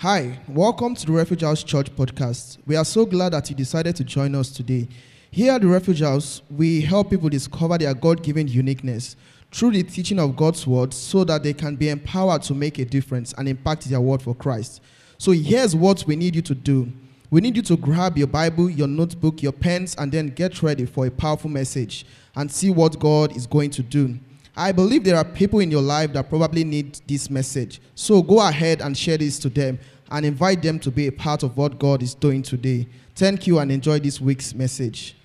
[0.00, 2.56] Hi, welcome to the Refuge House Church podcast.
[2.66, 4.88] We are so glad that you decided to join us today.
[5.30, 9.14] Here at the Refuge House, we help people discover their God given uniqueness
[9.52, 12.86] through the teaching of God's word so that they can be empowered to make a
[12.86, 14.80] difference and impact their world for Christ.
[15.18, 16.90] So here's what we need you to do.
[17.30, 20.86] We need you to grab your Bible, your notebook, your pens, and then get ready
[20.86, 22.06] for a powerful message
[22.36, 24.18] and see what God is going to do.
[24.56, 27.80] I believe there are people in your life that probably need this message.
[27.94, 29.78] So go ahead and share this to them
[30.10, 32.86] and invite them to be a part of what God is doing today.
[33.14, 35.16] Thank you and enjoy this week's message.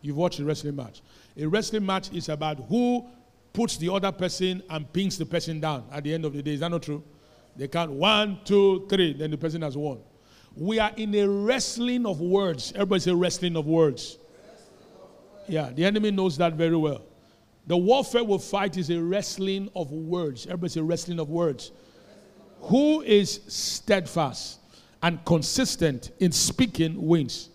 [0.00, 1.02] You've watched a wrestling match.
[1.36, 3.04] A wrestling match is about who
[3.52, 6.54] puts the other person and pins the person down at the end of the day.
[6.54, 7.02] Is that not true?
[7.56, 9.98] They count one, two, three, then the person has won.
[10.56, 12.72] We are in a wrestling of words.
[12.74, 14.18] Everybody say wrestling of words.
[15.48, 17.02] Yeah, the enemy knows that very well.
[17.68, 20.46] The warfare we fight is a wrestling of words.
[20.46, 21.70] Everybody say wrestling of words.
[22.62, 24.58] Who is steadfast
[25.02, 27.50] and consistent in speaking wins.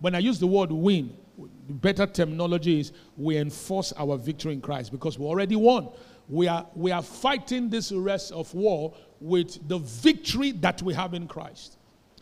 [0.00, 4.60] When I use the word win, the better terminology is we enforce our victory in
[4.60, 5.88] Christ because we already won.
[6.28, 11.14] We are, we are fighting this rest of war with the victory that we have
[11.14, 11.78] in Christ.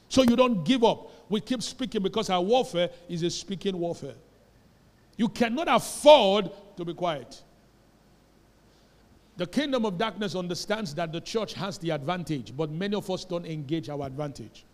[0.08, 1.10] So you don't give up.
[1.28, 4.14] We keep speaking because our warfare is a speaking warfare.
[5.16, 7.42] You cannot afford to be quiet.
[9.36, 13.24] The kingdom of darkness understands that the church has the advantage, but many of us
[13.24, 14.64] don't engage our advantage.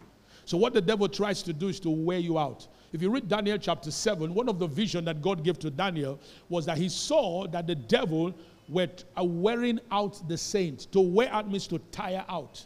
[0.45, 2.67] So, what the devil tries to do is to wear you out.
[2.93, 6.19] If you read Daniel chapter 7, one of the vision that God gave to Daniel
[6.49, 8.35] was that he saw that the devil
[8.69, 10.87] were uh, wearing out the saints.
[10.87, 12.65] To wear out means to tire out.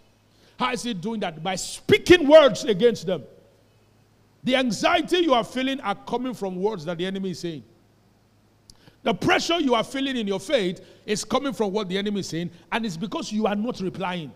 [0.58, 1.42] How is he doing that?
[1.42, 3.24] By speaking words against them.
[4.44, 7.64] The anxiety you are feeling are coming from words that the enemy is saying.
[9.02, 12.28] The pressure you are feeling in your faith is coming from what the enemy is
[12.28, 14.32] saying, and it's because you are not replying.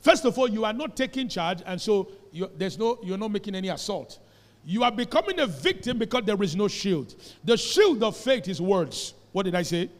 [0.00, 3.30] First of all, you are not taking charge, and so you, there's no, you're not
[3.30, 4.18] making any assault.
[4.64, 7.14] You are becoming a victim because there is no shield.
[7.44, 9.14] The shield of faith is words.
[9.32, 9.90] What did I say?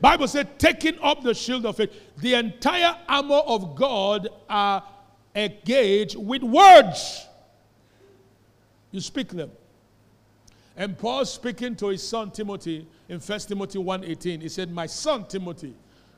[0.00, 1.90] Bible said, taking up the shield of faith.
[2.18, 4.82] The entire armor of God are
[5.34, 7.26] engaged with words.
[8.94, 9.50] You speak them.
[10.76, 15.26] And Paul speaking to his son Timothy in 1 Timothy 1:18, he said, "My son
[15.26, 15.74] Timothy,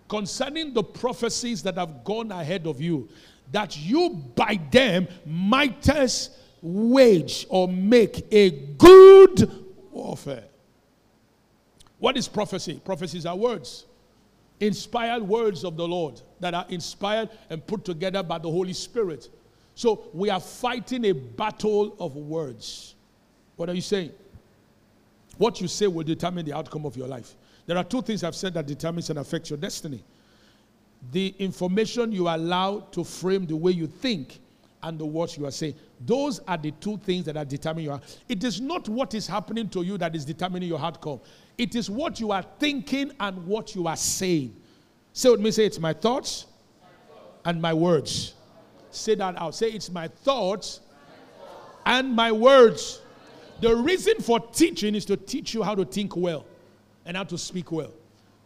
[0.09, 3.09] concerning the prophecies that have gone ahead of you,
[3.51, 9.51] that you by them mightest wage or make a good
[9.91, 10.45] warfare."
[11.99, 12.79] What is prophecy?
[12.85, 13.87] Prophecies are words.
[14.61, 19.31] Inspired words of the Lord that are inspired and put together by the Holy Spirit.
[19.77, 22.97] So we are fighting a battle of words.
[23.55, 24.11] What are you saying?
[25.39, 27.37] What you say will determine the outcome of your life.
[27.67, 30.03] There are two things I've said that determines and affects your destiny
[31.13, 34.41] the information you allow to frame the way you think
[34.83, 35.75] and the words you are saying.
[36.01, 38.01] Those are the two things that are determining your.
[38.29, 41.21] It is not what is happening to you that is determining your outcome.
[41.59, 44.55] It is what you are thinking and what you are saying.
[45.13, 46.47] Say with me, say it's my thoughts
[47.45, 48.35] and my words.
[48.97, 49.55] Say that out.
[49.55, 50.81] Say it's my thoughts
[51.85, 53.01] and my words.
[53.61, 56.45] The reason for teaching is to teach you how to think well
[57.05, 57.93] and how to speak well.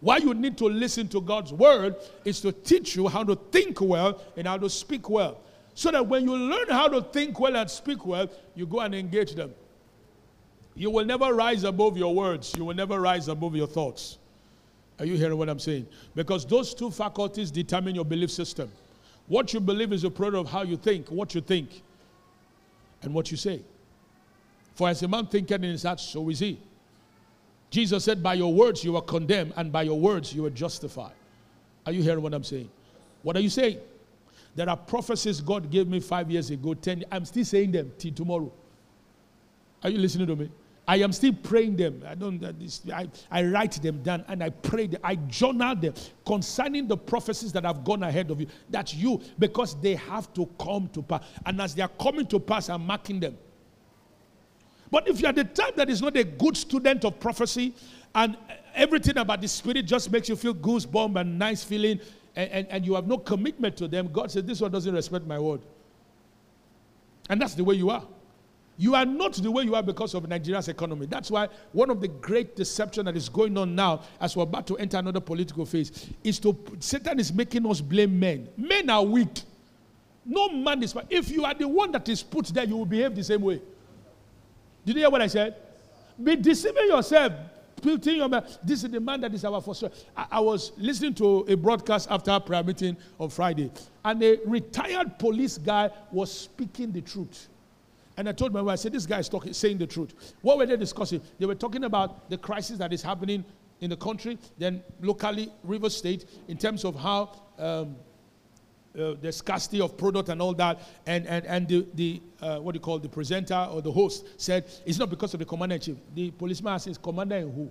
[0.00, 3.80] Why you need to listen to God's word is to teach you how to think
[3.80, 5.40] well and how to speak well.
[5.74, 8.94] So that when you learn how to think well and speak well, you go and
[8.94, 9.52] engage them.
[10.74, 14.18] You will never rise above your words, you will never rise above your thoughts.
[14.98, 15.86] Are you hearing what I'm saying?
[16.14, 18.70] Because those two faculties determine your belief system.
[19.30, 21.82] What you believe is a product of how you think, what you think,
[23.02, 23.62] and what you say.
[24.74, 26.58] For as a man thinketh in his heart, so is he.
[27.70, 31.12] Jesus said, By your words you are condemned, and by your words you are justified.
[31.86, 32.68] Are you hearing what I'm saying?
[33.22, 33.78] What are you saying?
[34.56, 37.04] There are prophecies God gave me five years ago, ten.
[37.12, 38.50] I'm still saying them till tomorrow.
[39.84, 40.50] Are you listening to me?
[40.90, 42.02] I am still praying them.
[42.04, 42.44] I don't.
[42.92, 45.00] I, I write them down and I pray them.
[45.04, 45.94] I journal them
[46.26, 48.48] concerning the prophecies that have gone ahead of you.
[48.70, 52.40] That you, because they have to come to pass, and as they are coming to
[52.40, 53.38] pass, I'm marking them.
[54.90, 57.72] But if you are the type that is not a good student of prophecy
[58.12, 58.36] and
[58.74, 62.00] everything about the spirit just makes you feel goosebump and nice feeling
[62.34, 65.24] and, and, and you have no commitment to them, God said, This one doesn't respect
[65.24, 65.60] my word.
[67.28, 68.02] And that's the way you are.
[68.80, 71.04] You are not the way you are because of Nigeria's economy.
[71.04, 74.66] That's why one of the great deception that is going on now, as we're about
[74.68, 78.48] to enter another political phase, is to Satan is making us blame men.
[78.56, 79.42] Men are weak.
[80.24, 80.94] No man is.
[81.10, 83.60] If you are the one that is put there, you will behave the same way.
[84.86, 85.56] Did you hear what I said?
[86.24, 87.34] Be deceiving yourself.
[87.82, 88.30] putting your.
[88.64, 89.84] This is the man that is our first.
[90.16, 93.70] I, I was listening to a broadcast after a prayer meeting on Friday,
[94.06, 97.48] and a retired police guy was speaking the truth.
[98.20, 100.34] And I told my wife, I said, this guy is talking, saying the truth.
[100.42, 101.22] What were they discussing?
[101.38, 103.46] They were talking about the crisis that is happening
[103.80, 107.96] in the country, then locally, River State, in terms of how um,
[108.94, 110.82] uh, the scarcity of product and all that.
[111.06, 114.26] And, and, and the, the uh, what do you call the presenter or the host
[114.36, 115.96] said, it's not because of the commander in chief.
[116.14, 117.70] The policeman says, commander in who?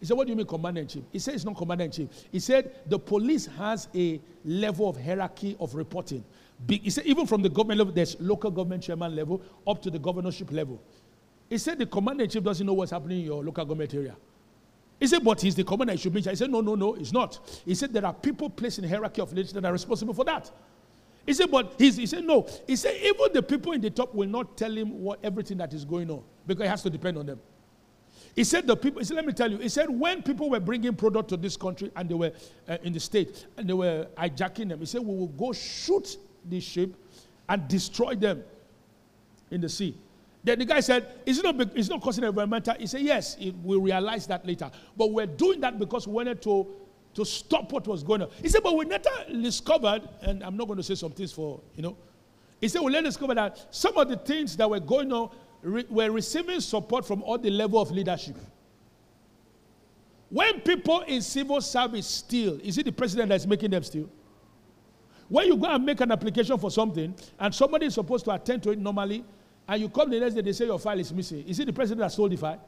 [0.00, 1.04] He said, what do you mean commander in chief?
[1.12, 2.08] He said, it's not commander in chief.
[2.32, 6.24] He said, the police has a level of hierarchy of reporting.
[6.68, 9.98] He said, even from the government level, there's local government chairman level up to the
[9.98, 10.80] governorship level.
[11.50, 14.16] He said, the commander in chief doesn't know what's happening in your local government area.
[14.98, 17.12] He said, but he's the commander, he should be He said, no, no, no, it's
[17.12, 17.38] not.
[17.64, 20.50] He said, there are people placed in hierarchy of leadership that are responsible for that.
[21.26, 22.46] He said, but he's, he said, no.
[22.66, 25.72] He said, even the people in the top will not tell him what everything that
[25.72, 27.40] is going on because it has to depend on them.
[28.36, 30.60] He said, the people, he said, let me tell you, he said, when people were
[30.60, 32.32] bringing product to this country and they were
[32.68, 36.16] uh, in the state and they were hijacking them, he said, we will go shoot
[36.48, 36.94] the ship
[37.48, 38.42] and destroy them
[39.50, 39.96] in the sea.
[40.42, 42.74] Then the guy said, Is it not, it's not causing environmental?
[42.78, 44.70] He said, Yes, it, we realize that later.
[44.96, 46.66] But we're doing that because we wanted to,
[47.14, 48.28] to stop what was going on.
[48.42, 51.60] He said, But we later discovered, and I'm not going to say some things for,
[51.74, 51.96] you know,
[52.60, 55.30] he said, We later discovered that some of the things that were going on
[55.62, 58.36] re- were receiving support from all the level of leadership.
[60.28, 64.10] When people in civil service steal, is it the president that's making them steal?
[65.28, 68.62] When you go and make an application for something and somebody is supposed to attend
[68.64, 69.24] to it normally,
[69.66, 71.46] and you come the next day, they say your file is missing.
[71.48, 72.60] Is it the president that stole the file?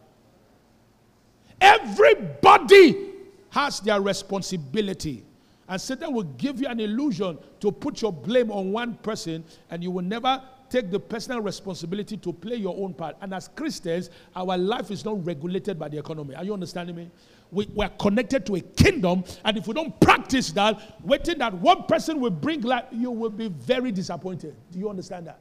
[1.61, 3.13] Everybody
[3.51, 5.23] has their responsibility.
[5.69, 9.83] And Satan will give you an illusion to put your blame on one person, and
[9.83, 13.17] you will never take the personal responsibility to play your own part.
[13.21, 16.35] And as Christians, our life is not regulated by the economy.
[16.35, 17.11] Are you understanding me?
[17.51, 21.55] We, we are connected to a kingdom, and if we don't practice that, waiting that
[21.55, 24.57] one person will bring life, you will be very disappointed.
[24.73, 25.41] Do you understand that?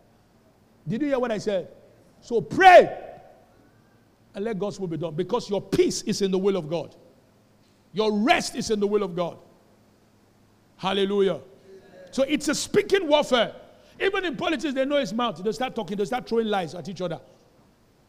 [0.88, 1.70] Did you hear what I said?
[2.22, 2.96] So pray
[4.36, 6.96] and let God's will be done because your peace is in the will of God.
[7.94, 9.38] Your rest is in the will of God.
[10.76, 11.40] Hallelujah.
[12.12, 13.54] So it's a speaking warfare.
[14.00, 15.42] Even in politics, they know his mouth.
[15.42, 17.20] They start talking, they start throwing lies at each other.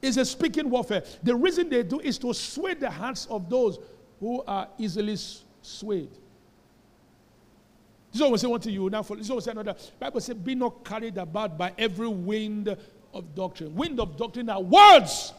[0.06, 1.02] It's a speaking warfare.
[1.22, 3.78] The reason they do is to sway the hearts of those
[4.20, 5.16] who are easily
[5.62, 6.10] swayed.
[8.12, 9.74] This is what say one to you now is what say another.
[9.98, 12.74] Bible says, be not carried about by every wind
[13.12, 13.74] of doctrine.
[13.74, 15.32] Wind of doctrine are words.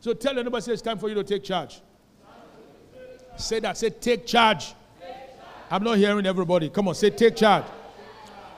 [0.00, 1.80] So tell anybody say it's time for you to take charge.
[3.36, 3.76] Say that.
[3.76, 4.68] Say take charge.
[4.68, 4.74] take
[5.08, 5.16] charge.
[5.70, 6.70] I'm not hearing everybody.
[6.70, 7.64] Come on, say take charge.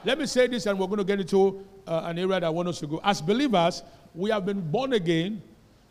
[0.05, 2.51] Let me say this, and we're going to get into uh, an area that I
[2.51, 3.01] want us to go.
[3.03, 3.83] As believers,
[4.19, 5.41] we have been born again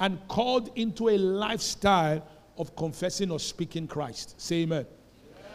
[0.01, 2.21] and called into a lifestyle
[2.57, 4.39] of confessing or speaking Christ.
[4.39, 4.85] Say amen.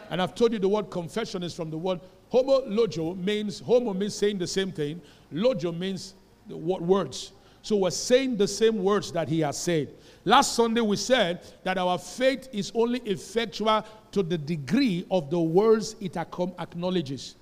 [0.09, 1.99] And I've told you the word confession is from the word
[2.29, 2.61] homo.
[2.61, 4.99] homologio means homo means saying the same thing.
[5.31, 6.15] Logio means
[6.47, 7.33] the word, words.
[7.61, 9.93] So we're saying the same words that he has said.
[10.25, 15.39] Last Sunday we said that our faith is only effectual to the degree of the
[15.39, 17.35] words it acknowledges.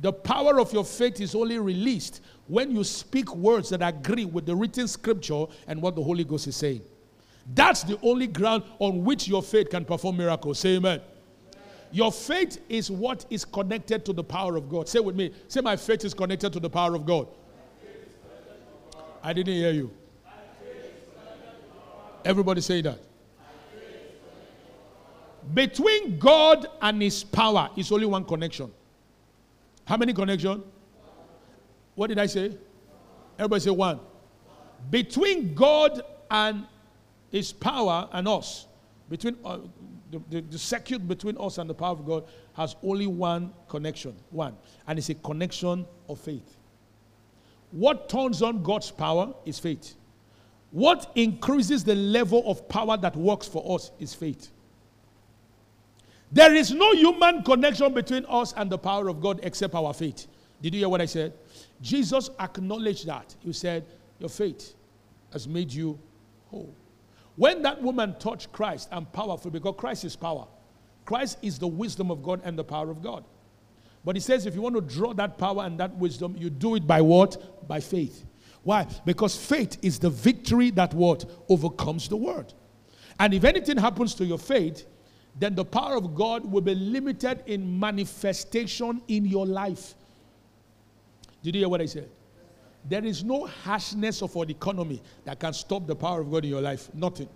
[0.00, 4.46] The power of your faith is only released when you speak words that agree with
[4.46, 6.82] the written scripture and what the Holy Ghost is saying.
[7.54, 10.58] That's the only ground on which your faith can perform miracles.
[10.58, 11.00] Say amen.
[11.92, 14.88] Your faith is what is connected to the power of God.
[14.88, 15.32] Say with me.
[15.48, 17.28] Say, My faith is connected to the power of God.
[19.22, 19.90] I didn't hear you.
[22.24, 22.98] Everybody say that.
[25.54, 28.72] Between God and His power is only one connection.
[29.86, 30.62] How many connection?
[31.94, 32.56] What did I say?
[33.38, 34.00] Everybody say one.
[34.90, 36.66] Between God and
[37.30, 38.66] His power and us,
[39.08, 39.58] between uh,
[40.10, 42.24] the, the, the circuit between us and the power of God
[42.54, 44.56] has only one connection, one,
[44.88, 46.56] and it's a connection of faith.
[47.70, 49.94] What turns on God's power is faith.
[50.72, 54.50] What increases the level of power that works for us is faith.
[56.32, 60.26] There is no human connection between us and the power of God except our faith.
[60.60, 61.34] Did you hear what I said?
[61.80, 63.34] Jesus acknowledged that.
[63.40, 63.84] He said,
[64.18, 64.74] Your faith
[65.32, 65.98] has made you
[66.46, 66.74] whole.
[67.36, 70.46] When that woman touched Christ and powerful, because Christ is power,
[71.04, 73.24] Christ is the wisdom of God and the power of God.
[74.04, 76.76] But he says if you want to draw that power and that wisdom, you do
[76.76, 77.68] it by what?
[77.68, 78.24] By faith.
[78.62, 78.86] Why?
[79.04, 81.24] Because faith is the victory that what?
[81.48, 82.54] Overcomes the world.
[83.18, 84.86] And if anything happens to your faith,
[85.38, 89.94] then the power of God will be limited in manifestation in your life.
[91.42, 92.08] Did you hear what I said?
[92.88, 96.50] There is no harshness of an economy that can stop the power of God in
[96.50, 96.88] your life.
[96.94, 97.28] Nothing.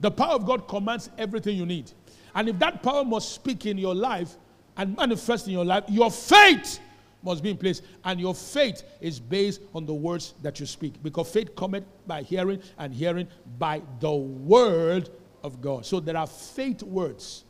[0.00, 1.90] The power of God commands everything you need.
[2.34, 4.36] And if that power must speak in your life
[4.76, 6.80] and manifest in your life, your faith
[7.22, 7.82] must be in place.
[8.04, 10.94] And your faith is based on the words that you speak.
[11.02, 13.28] Because faith cometh by hearing, and hearing
[13.58, 15.10] by the word
[15.42, 15.86] of God.
[15.86, 17.44] So there are faith words.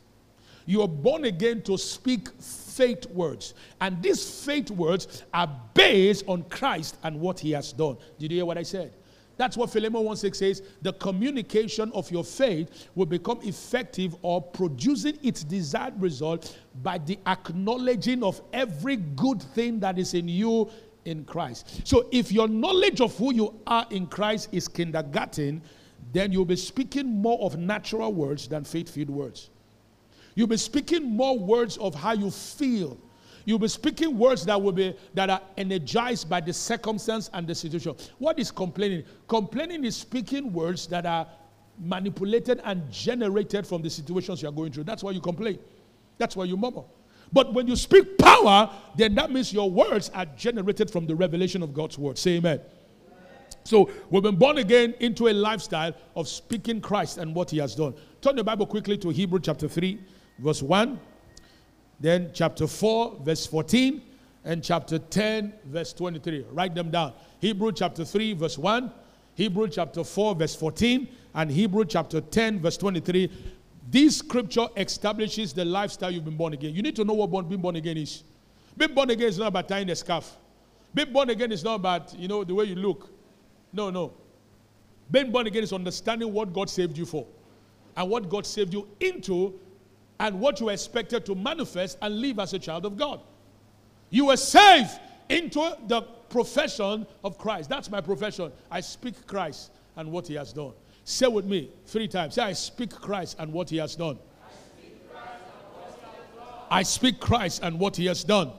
[0.65, 3.55] You are born again to speak faith words.
[3.81, 7.97] And these faith words are based on Christ and what he has done.
[8.19, 8.93] Did you hear what I said?
[9.39, 10.61] That's what Philemon 1:6 says.
[10.81, 17.17] The communication of your faith will become effective or producing its desired result by the
[17.25, 20.69] acknowledging of every good thing that is in you
[21.05, 21.81] in Christ.
[21.85, 25.61] So if your knowledge of who you are in Christ is kindergarten,
[26.11, 29.49] then you'll be speaking more of natural words than faith-filled words.
[30.35, 32.97] You'll be speaking more words of how you feel.
[33.45, 37.55] You'll be speaking words that will be that are energized by the circumstance and the
[37.55, 37.95] situation.
[38.19, 39.03] What is complaining?
[39.27, 41.27] Complaining is speaking words that are
[41.79, 44.83] manipulated and generated from the situations you are going through.
[44.83, 45.59] That's why you complain.
[46.17, 46.83] That's why you murmur.
[47.31, 51.63] But when you speak power, then that means your words are generated from the revelation
[51.63, 52.17] of God's word.
[52.17, 52.59] Say amen.
[53.63, 57.75] So we've been born again into a lifestyle of speaking Christ and what he has
[57.75, 57.93] done.
[58.21, 59.99] Turn the Bible quickly to Hebrew chapter 3,
[60.39, 60.99] verse 1,
[61.99, 64.01] then chapter 4, verse 14,
[64.45, 66.45] and chapter 10, verse 23.
[66.51, 67.13] Write them down.
[67.39, 68.91] Hebrew chapter 3, verse 1,
[69.35, 73.31] Hebrew chapter 4, verse 14, and Hebrew chapter 10, verse 23.
[73.91, 76.73] This scripture establishes the lifestyle you've been born again.
[76.73, 78.23] You need to know what being born again is.
[78.77, 80.37] Being born again is not about tying a scarf.
[80.93, 83.09] Being born again is not about, you know, the way you look.
[83.71, 84.13] No, no.
[85.11, 87.25] Being born again is understanding what God saved you for
[87.95, 89.59] and what God saved you into
[90.19, 93.21] and what you were expected to manifest and live as a child of God.
[94.09, 94.91] You were saved
[95.29, 97.69] into the profession of Christ.
[97.69, 98.51] That's my profession.
[98.69, 100.73] I speak Christ and what he has done.
[101.03, 102.35] Say with me three times.
[102.35, 104.19] Say, I speak Christ and what he has done.
[106.69, 108.51] I speak Christ and what he has done.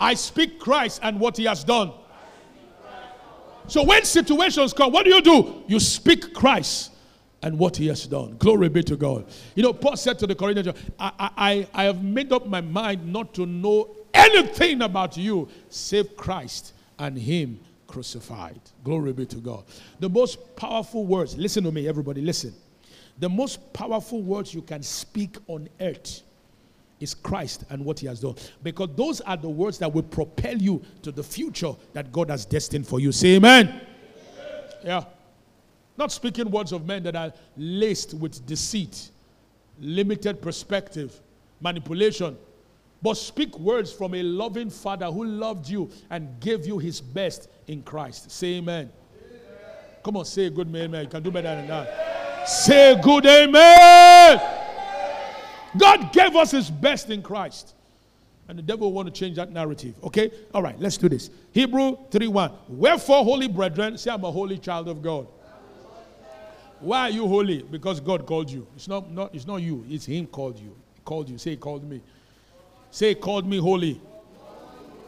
[0.00, 1.92] I speak Christ and what he has done.
[3.68, 5.64] So when situations come, what do you do?
[5.66, 6.92] You speak Christ
[7.42, 8.36] and what he has done.
[8.38, 9.26] Glory be to God.
[9.54, 13.12] You know, Paul said to the Corinthians, I, I, I have made up my mind
[13.12, 18.60] not to know anything about you save Christ and him crucified.
[18.84, 19.64] Glory be to God.
[20.00, 22.54] The most powerful words, listen to me, everybody, listen.
[23.18, 26.22] The most powerful words you can speak on earth
[27.00, 28.34] is Christ and what he has done.
[28.62, 32.44] Because those are the words that will propel you to the future that God has
[32.44, 33.12] destined for you.
[33.12, 33.80] Say amen.
[34.84, 35.04] Yeah.
[35.98, 39.10] Not speaking words of men that are laced with deceit,
[39.78, 41.20] limited perspective,
[41.60, 42.36] manipulation,
[43.02, 47.48] but speak words from a loving Father who loved you and gave you his best
[47.66, 48.30] in Christ.
[48.30, 48.90] Say amen.
[49.22, 49.40] amen.
[50.02, 51.04] Come on, say good amen.
[51.04, 52.48] You can do better than that.
[52.48, 54.55] Say good amen.
[55.78, 57.74] God gave us his best in Christ.
[58.48, 59.94] And the devil want to change that narrative.
[60.04, 60.30] Okay?
[60.54, 61.30] All right, let's do this.
[61.52, 62.52] Hebrew 3 1.
[62.68, 65.26] Wherefore, holy brethren, say I'm a holy child of God.
[66.80, 67.62] Why are you holy?
[67.62, 68.66] Because God called you.
[68.76, 70.76] It's not, not, it's not you, it's Him called you.
[70.94, 71.38] He called you.
[71.38, 72.00] Say, He called me.
[72.90, 74.00] Say, He called me holy.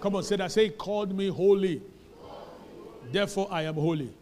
[0.00, 0.50] Come on, say that.
[0.50, 1.82] Say, He called me holy.
[3.12, 4.12] Therefore, I am holy.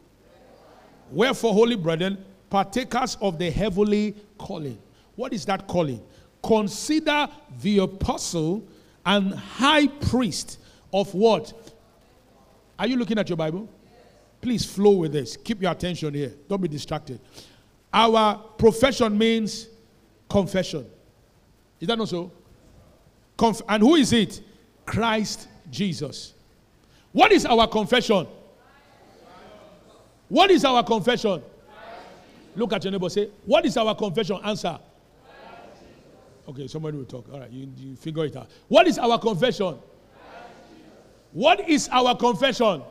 [1.11, 4.79] Wherefore, holy brethren, partakers of the heavenly calling.
[5.15, 6.03] What is that calling?
[6.47, 7.29] Consider
[7.61, 8.65] the apostle
[9.05, 10.61] and high priest
[10.93, 11.53] of what?
[12.79, 13.69] Are you looking at your Bible?
[14.41, 15.37] Please flow with this.
[15.37, 16.33] Keep your attention here.
[16.49, 17.19] Don't be distracted.
[17.93, 19.69] Our profession means
[20.29, 20.87] confession.
[21.81, 22.31] Is that not so?
[23.37, 24.41] Conf- and who is it?
[24.85, 26.35] Christ Jesus.
[27.13, 28.27] What is our confession?
[30.29, 31.43] What is our confession?
[32.55, 33.09] Look at your neighbor.
[33.09, 34.39] Say, What is our confession?
[34.45, 34.79] Answer.
[36.49, 37.27] Okay, somebody will talk.
[37.33, 38.49] All right, you, you figure it out.
[38.69, 39.79] What is our confession?
[41.33, 42.83] What is our confession?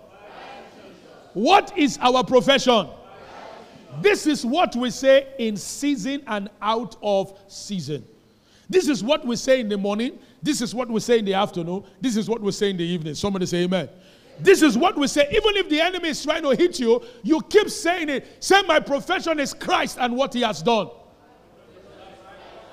[1.33, 2.87] What is our profession?
[4.01, 8.05] This is what we say in season and out of season.
[8.69, 10.19] This is what we say in the morning.
[10.41, 11.83] This is what we say in the afternoon.
[12.01, 13.15] This is what we say in the evening.
[13.15, 13.89] Somebody say amen.
[14.39, 15.27] This is what we say.
[15.31, 18.43] Even if the enemy is trying to hit you, you keep saying it.
[18.43, 20.89] Say, My profession is Christ and what he has done.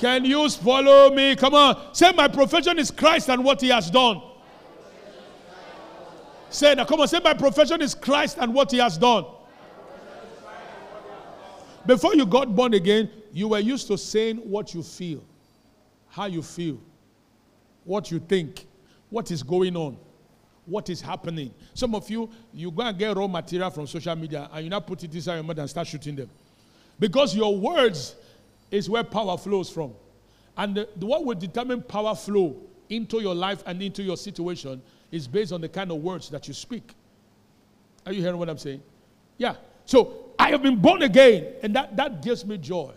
[0.02, 1.35] Can you follow me?
[1.37, 1.94] Come on.
[1.94, 4.21] Say, My profession is Christ and what he has done.
[6.52, 6.87] Say that.
[6.87, 9.25] Come on, say my profession is Christ and what he has done.
[11.87, 15.25] Before you got born again, you were used to saying what you feel,
[16.11, 16.78] how you feel,
[17.85, 18.66] what you think,
[19.09, 19.97] what is going on,
[20.66, 21.52] what is happening.
[21.73, 24.80] Some of you, you go and get raw material from social media and you now
[24.80, 26.28] put it inside your mouth and start shooting them.
[27.00, 28.14] Because your words
[28.73, 29.93] is where power flows from.
[30.57, 32.57] And the, what will determine power flow
[32.88, 36.49] into your life and into your situation is based on the kind of words that
[36.49, 36.95] you speak.
[38.05, 38.83] Are you hearing what I'm saying?
[39.38, 39.55] Yeah.
[39.85, 42.93] So I have been born again, and that, that gives me joy.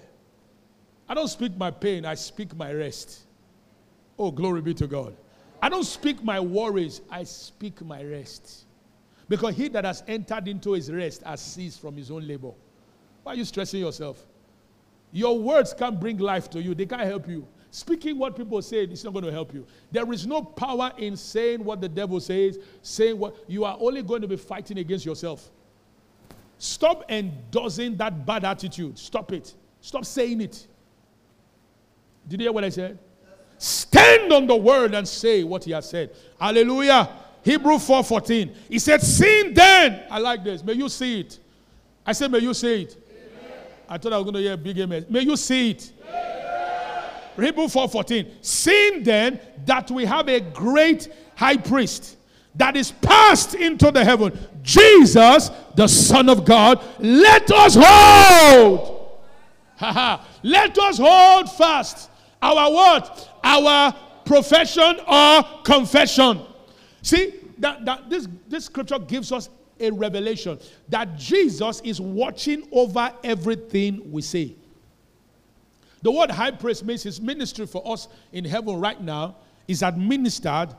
[1.07, 3.21] I don't speak my pain, I speak my rest.
[4.17, 5.15] Oh, glory be to God.
[5.61, 8.65] I don't speak my worries, I speak my rest.
[9.27, 12.51] Because he that has entered into his rest has ceased from his own labor.
[13.23, 14.23] Why are you stressing yourself?
[15.15, 17.47] Your words can't bring life to you, they can't help you.
[17.71, 19.65] Speaking what people say is not going to help you.
[19.89, 24.03] There is no power in saying what the devil says, saying what you are only
[24.03, 25.49] going to be fighting against yourself.
[26.57, 28.99] Stop endorsing that bad attitude.
[28.99, 29.53] Stop it.
[29.79, 30.67] Stop saying it.
[32.27, 32.99] Did you hear what I said?
[33.57, 36.13] Stand on the word and say what he has said.
[36.37, 37.07] Hallelujah.
[37.41, 38.53] Hebrew 4:14.
[38.67, 40.03] He said, Sin then.
[40.11, 40.61] I like this.
[40.61, 41.39] May you see it.
[42.05, 43.04] I said, May you see it.
[43.87, 45.05] I thought I was going to hear a big amen.
[45.09, 45.91] May you see it.
[46.07, 47.45] Amen.
[47.47, 48.31] Hebrew 4:14.
[48.41, 52.17] Seeing then that we have a great high priest
[52.55, 56.81] that is passed into the heaven, Jesus, the Son of God.
[56.99, 59.19] Let us hold.
[60.43, 62.09] Let us hold fast
[62.41, 63.39] our what?
[63.43, 66.41] Our profession or confession.
[67.01, 73.11] See, that, that this, this scripture gives us a revelation that Jesus is watching over
[73.23, 74.55] everything we say.
[76.01, 80.69] The word high priest means his ministry for us in heaven right now is administered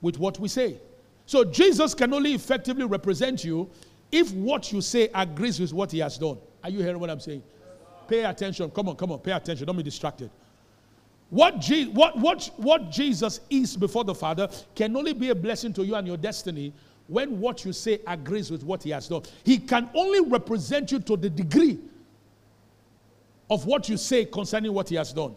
[0.00, 0.78] with what we say.
[1.26, 3.70] So Jesus can only effectively represent you
[4.10, 6.38] if what you say agrees with what he has done.
[6.62, 7.42] Are you hearing what I'm saying?
[8.08, 8.70] Pay attention.
[8.70, 9.66] Come on, come on, pay attention.
[9.66, 10.30] Don't be distracted.
[11.30, 15.72] What, Je- what, what, what Jesus is before the Father can only be a blessing
[15.74, 16.72] to you and your destiny
[17.06, 19.22] when what you say agrees with what He has done.
[19.44, 21.78] He can only represent you to the degree
[23.50, 25.34] of what you say concerning what He has done.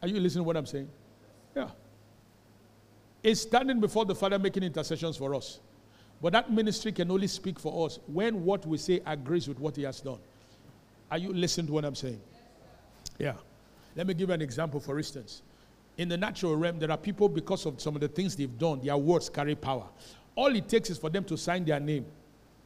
[0.00, 0.88] Are you listening to what I'm saying?
[1.56, 1.70] Yeah.
[3.22, 5.58] He's standing before the Father making intercessions for us.
[6.20, 9.76] But that ministry can only speak for us when what we say agrees with what
[9.76, 10.18] He has done.
[11.10, 12.20] Are you listening to what I'm saying?
[13.18, 13.34] Yeah.
[13.96, 15.42] Let me give you an example, for instance.
[15.96, 18.80] In the natural realm, there are people, because of some of the things they've done,
[18.84, 19.84] their words carry power.
[20.38, 22.06] All it takes is for them to sign their name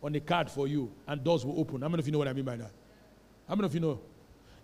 [0.03, 1.81] on a card for you, and doors will open.
[1.81, 2.71] How many of you know what I mean by that?
[3.49, 3.99] How many of you know?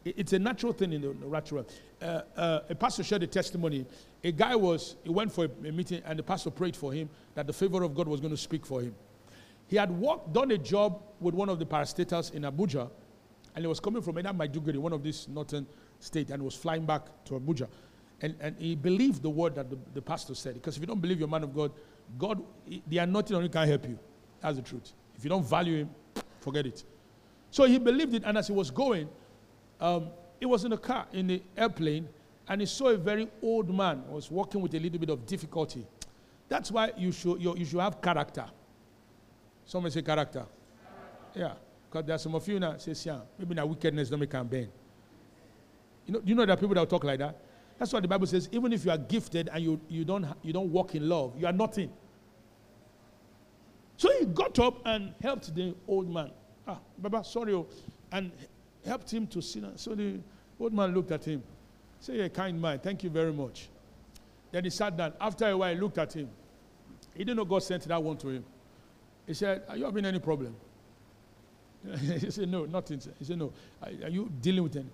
[0.05, 1.67] It's a natural thing in the natural.
[2.03, 3.87] Uh, uh, a pastor shared a testimony.
[4.23, 7.09] A guy was, he went for a, a meeting, and the pastor prayed for him
[7.35, 8.95] that the favor of God was going to speak for him.
[9.69, 12.91] He had worked, done a job with one of the parastatals in Abuja,
[13.55, 15.67] and he was coming from Maiduguri, one of these northern
[15.99, 17.69] states, and was flying back to Abuja.
[18.21, 20.55] And, and he believed the word that the, the pastor said.
[20.55, 21.73] Because if you don't believe your man of God,
[22.17, 22.43] God,
[22.87, 23.99] the nothing on you can't help you.
[24.41, 24.93] That's the truth.
[25.17, 25.91] If you don't value him,
[26.41, 26.85] forget it.
[27.51, 29.09] So he believed it, and as he was going,
[29.81, 32.09] um, he was in a car, in the airplane,
[32.49, 35.27] and he saw a very old man who was walking with a little bit of
[35.27, 35.87] difficulty.
[36.49, 38.47] That's why you should, you, you should have character.
[39.65, 40.47] Someone say character.
[41.35, 41.53] Yeah.
[41.91, 44.47] Because there are some of you now say, yeah, maybe now wickedness don't make them
[44.47, 44.69] bend.
[46.07, 47.37] You know, you know there are people that will talk like that?
[47.79, 50.53] That's why the Bible says, even if you are gifted and you, you, don't, you
[50.53, 51.91] don't walk in love, you are nothing.
[53.97, 56.31] So he got up and helped the old man.
[56.67, 57.55] Ah, Baba, sorry.
[57.55, 57.67] Oh,
[58.13, 58.31] and
[58.87, 59.65] helped him to sit.
[59.77, 60.19] So the
[60.59, 61.43] old man looked at him.
[62.01, 62.79] Say, You're a kind man.
[62.79, 63.69] Thank you very much.
[64.53, 65.15] Then he sat down.
[65.21, 66.29] After a while, looked at him.
[67.15, 68.45] He didn't know God sent that one to him.
[69.27, 70.55] He said, Are you having any problem?
[72.01, 73.01] he said, No, nothing.
[73.19, 73.53] He said, No.
[73.83, 74.91] Are, are you dealing with any?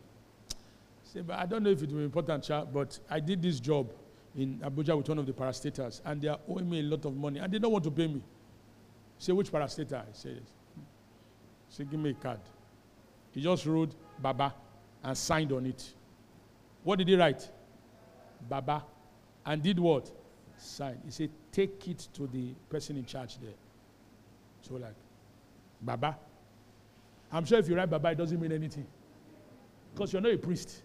[1.14, 3.92] Say, but I don't know if it will be important, but I did this job
[4.36, 7.16] in Abuja with one of the parastatals, and they are owing me a lot of
[7.16, 8.20] money, and they don't want to pay me.
[9.16, 10.00] Say, which parastatal?
[10.00, 10.42] I said,
[11.68, 12.40] say, give me a card.
[13.30, 14.54] He just wrote Baba
[15.04, 15.94] and signed on it.
[16.82, 17.48] What did he write?
[18.48, 18.84] Baba.
[19.46, 20.10] And did what?
[20.56, 21.00] Signed.
[21.04, 23.54] He said, take it to the person in charge there.
[24.62, 24.94] So, like,
[25.80, 26.16] Baba.
[27.30, 28.86] I'm sure if you write Baba, it doesn't mean anything.
[29.92, 30.82] Because you're not a priest.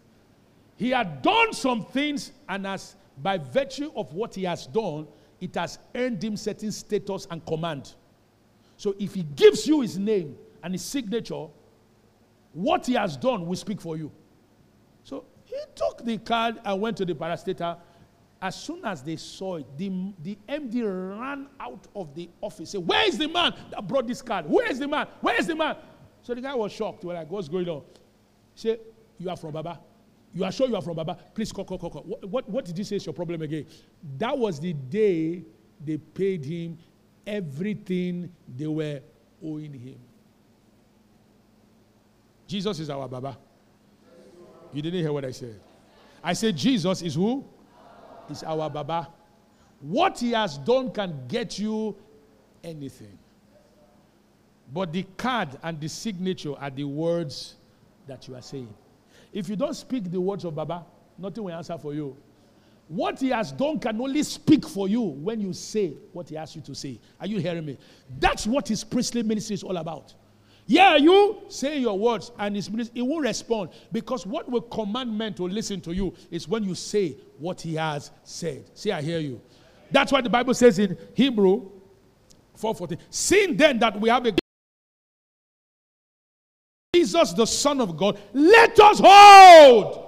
[0.80, 5.08] He had done some things, and as by virtue of what he has done,
[5.42, 7.96] it has earned him certain status and command.
[8.78, 11.48] So if he gives you his name and his signature,
[12.54, 14.10] what he has done will speak for you.
[15.04, 17.78] So he took the card and went to the parastatal.
[18.42, 22.70] As soon as they saw it, the, the MD ran out of the office.
[22.70, 24.46] Said, Where is the man that brought this card?
[24.48, 25.08] Where is the man?
[25.20, 25.76] Where is the man?
[26.22, 27.04] So the guy was shocked.
[27.04, 27.82] We're like, What's going on?
[28.54, 28.80] He said,
[29.18, 29.82] You are from Baba.
[30.34, 31.18] You are sure you are from Baba?
[31.34, 32.04] Please call, call, call, call.
[32.04, 33.66] What, what, what did you say is your problem again?
[34.18, 35.44] That was the day
[35.84, 36.78] they paid him
[37.26, 39.02] everything they were
[39.44, 39.98] owing him.
[42.48, 43.38] Jesus is our Baba.
[44.74, 45.60] You didn't hear what I said.
[46.24, 47.46] I said, Jesus is who?
[48.30, 49.10] Is our Baba.
[49.82, 51.96] What he has done can get you
[52.64, 53.18] anything.
[54.72, 57.56] But the card and the signature are the words
[58.08, 58.74] that you are saying.
[59.32, 60.86] If you don't speak the words of Baba,
[61.18, 62.16] nothing will answer for you.
[62.88, 66.56] What he has done can only speak for you when you say what he asks
[66.56, 67.00] you to say.
[67.20, 67.78] Are you hearing me?
[68.20, 70.16] That's what his priestly ministry is all about.
[70.66, 75.16] Yeah, you say your words, and his ministry, he will respond because what will command
[75.16, 78.70] men to listen to you is when you say what he has said.
[78.76, 79.42] See, I hear you.
[79.92, 81.72] That's why the Bible says in Hebrew
[82.56, 84.34] 4:14, seeing then that we have a
[87.10, 90.06] Jesus, the Son of God, let us hold.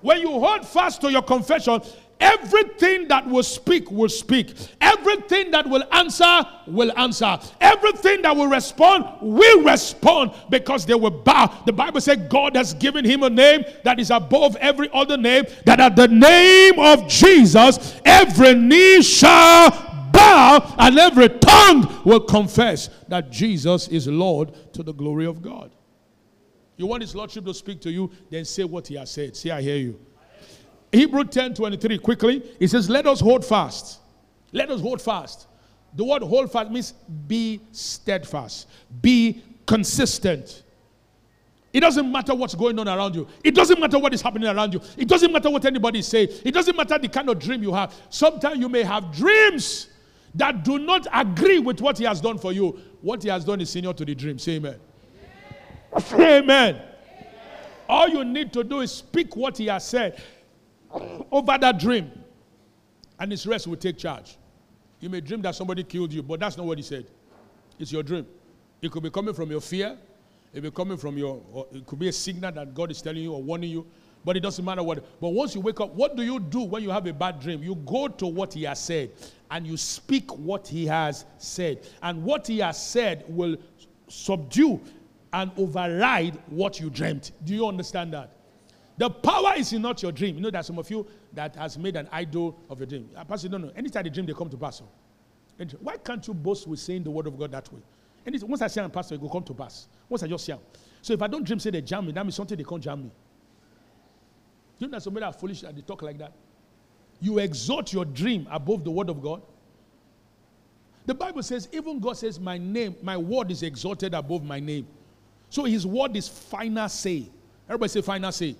[0.00, 1.80] When you hold fast to your confession,
[2.20, 4.54] everything that will speak will speak.
[4.80, 7.38] Everything that will answer will answer.
[7.60, 11.52] Everything that will respond will respond because they will bow.
[11.66, 15.44] The Bible said God has given him a name that is above every other name,
[15.64, 19.70] that at the name of Jesus, every knee shall
[20.12, 25.72] bow and every tongue will confess that Jesus is Lord to the glory of God.
[26.76, 29.36] You want his lordship to speak to you, then say what he has said.
[29.36, 30.00] Say, I hear you.
[30.92, 32.42] Hebrew 10 23, quickly.
[32.58, 34.00] He says, Let us hold fast.
[34.52, 35.48] Let us hold fast.
[35.94, 36.92] The word hold fast means
[37.26, 38.68] be steadfast,
[39.00, 40.62] be consistent.
[41.72, 43.26] It doesn't matter what's going on around you.
[43.42, 44.80] It doesn't matter what is happening around you.
[44.96, 46.22] It doesn't matter what anybody say.
[46.22, 47.92] It doesn't matter the kind of dream you have.
[48.10, 49.88] Sometimes you may have dreams
[50.36, 52.78] that do not agree with what he has done for you.
[53.00, 54.38] What he has done is senior to the dream.
[54.38, 54.78] Say amen.
[56.12, 56.80] Amen.
[57.88, 60.20] All you need to do is speak what he has said
[61.30, 62.10] over that dream,
[63.18, 64.36] and his rest will take charge.
[65.00, 67.06] You may dream that somebody killed you, but that's not what he said.
[67.78, 68.26] It's your dream.
[68.80, 69.98] It could be coming from your fear.
[70.52, 73.22] It could be coming from your, it could be a signal that God is telling
[73.22, 73.86] you or warning you.
[74.24, 75.04] But it doesn't matter what.
[75.20, 77.62] But once you wake up, what do you do when you have a bad dream?
[77.62, 79.10] You go to what he has said
[79.50, 81.86] and you speak what he has said.
[82.02, 83.56] And what he has said will
[84.08, 84.80] subdue
[85.34, 87.32] and override what you dreamt.
[87.44, 88.30] Do you understand that?
[88.96, 90.36] The power is in not your dream.
[90.36, 93.10] You know that some of you that has made an idol of your dream.
[93.16, 93.72] Uh, Pastor, no, no.
[93.74, 94.80] Anytime the dream, they come to pass.
[95.80, 97.80] Why can't you boast with saying the word of God that way?
[98.24, 99.88] And once I say I'm pastor, it will come to pass.
[100.08, 100.54] Once I just say,
[101.02, 103.02] so if I don't dream, say they jam me, that means something they can't jam
[103.02, 103.10] me.
[104.78, 106.32] You know that somebody are foolish and they talk like that.
[107.20, 109.42] You exalt your dream above the word of God.
[111.06, 114.86] The Bible says, even God says, My name, my word is exalted above my name.
[115.54, 117.28] So his word is final say.
[117.68, 118.56] Everybody say final say.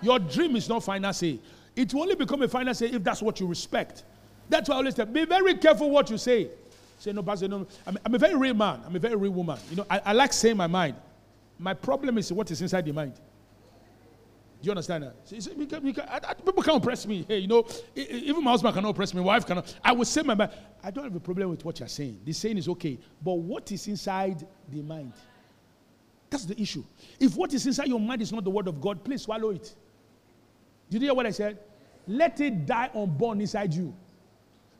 [0.00, 1.40] Your dream is not final say.
[1.74, 4.04] It will only become a final say if that's what you respect.
[4.48, 6.48] That's why I always tell be very careful what you say.
[7.00, 7.66] Say, no, Pastor, no.
[7.84, 8.82] I'm, I'm a very real man.
[8.86, 9.58] I'm a very real woman.
[9.68, 10.94] You know, I, I like saying my mind.
[11.58, 13.14] My problem is what is inside the mind.
[13.14, 15.16] Do you understand that?
[15.24, 17.24] So, because, I, I, people can't oppress me.
[17.26, 19.22] Hey, you know, even my husband cannot oppress me.
[19.22, 19.74] My wife cannot.
[19.84, 20.52] I will say my mind.
[20.84, 22.20] I don't have a problem with what you're saying.
[22.24, 22.96] The saying is okay.
[23.20, 25.14] But what is inside the mind?
[26.32, 26.82] That's the issue.
[27.20, 29.74] If what is inside your mind is not the word of God, please swallow it.
[30.88, 31.58] Did you hear what I said?
[32.06, 33.94] Let it die unborn inside you.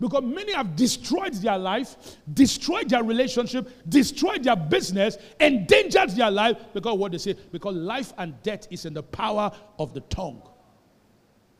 [0.00, 6.56] Because many have destroyed their life, destroyed their relationship, destroyed their business, endangered their life
[6.72, 10.40] because what they say, because life and death is in the power of the tongue.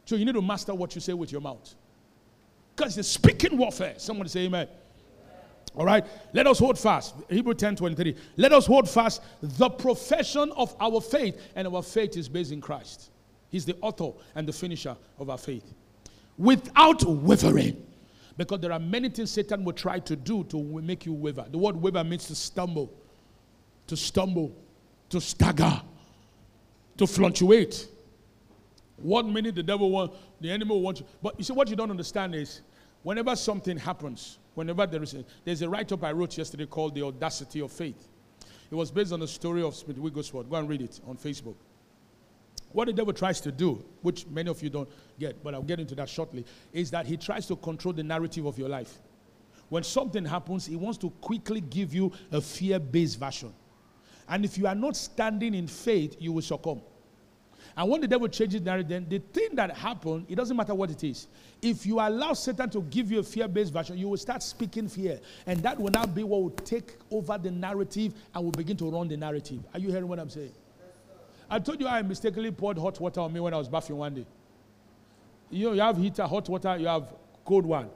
[0.07, 1.75] So you need to master what you say with your mouth.
[2.75, 3.97] Because it's speaking warfare.
[3.99, 4.69] Someone say amen.
[5.75, 6.05] All right,
[6.35, 7.15] let us hold fast.
[7.31, 8.15] Hebrew 10 23.
[8.37, 12.61] Let us hold fast the profession of our faith, and our faith is based in
[12.61, 13.11] Christ.
[13.49, 15.75] He's the author and the finisher of our faith.
[16.37, 17.87] Without wavering.
[18.37, 21.45] Because there are many things Satan will try to do to make you waver.
[21.51, 22.93] The word waver means to stumble,
[23.87, 24.57] to stumble,
[25.11, 25.83] to stagger,
[26.97, 27.89] to fluctuate.
[28.97, 31.07] One minute the devil wants, the enemy will want you.
[31.23, 32.63] But you see, what you don't understand is
[33.03, 36.95] whenever something happens, whenever there is a, there's a write up I wrote yesterday called
[36.95, 38.09] The Audacity of Faith.
[38.71, 40.49] It was based on the story of Smith Wigglesworth.
[40.49, 41.57] Go and read it on Facebook.
[42.73, 44.89] What the devil tries to do, which many of you don't
[45.19, 48.47] get, but I'll get into that shortly, is that he tries to control the narrative
[48.47, 48.99] of your life.
[49.69, 53.53] When something happens, he wants to quickly give you a fear based version.
[54.29, 56.81] And if you are not standing in faith, you will succumb.
[57.77, 60.91] And when the devil changes narrative, then the thing that happened, it doesn't matter what
[60.91, 61.27] it is.
[61.63, 64.89] If you allow Satan to give you a fear based version, you will start speaking
[64.89, 65.21] fear.
[65.47, 68.91] And that will now be what will take over the narrative and will begin to
[68.91, 69.61] run the narrative.
[69.73, 70.53] Are you hearing what I'm saying?
[71.49, 74.15] I told you I mistakenly poured hot water on me when I was bathing one
[74.15, 74.27] day.
[75.51, 77.13] You know, you have heater, hot water, you have
[77.45, 77.91] cold one.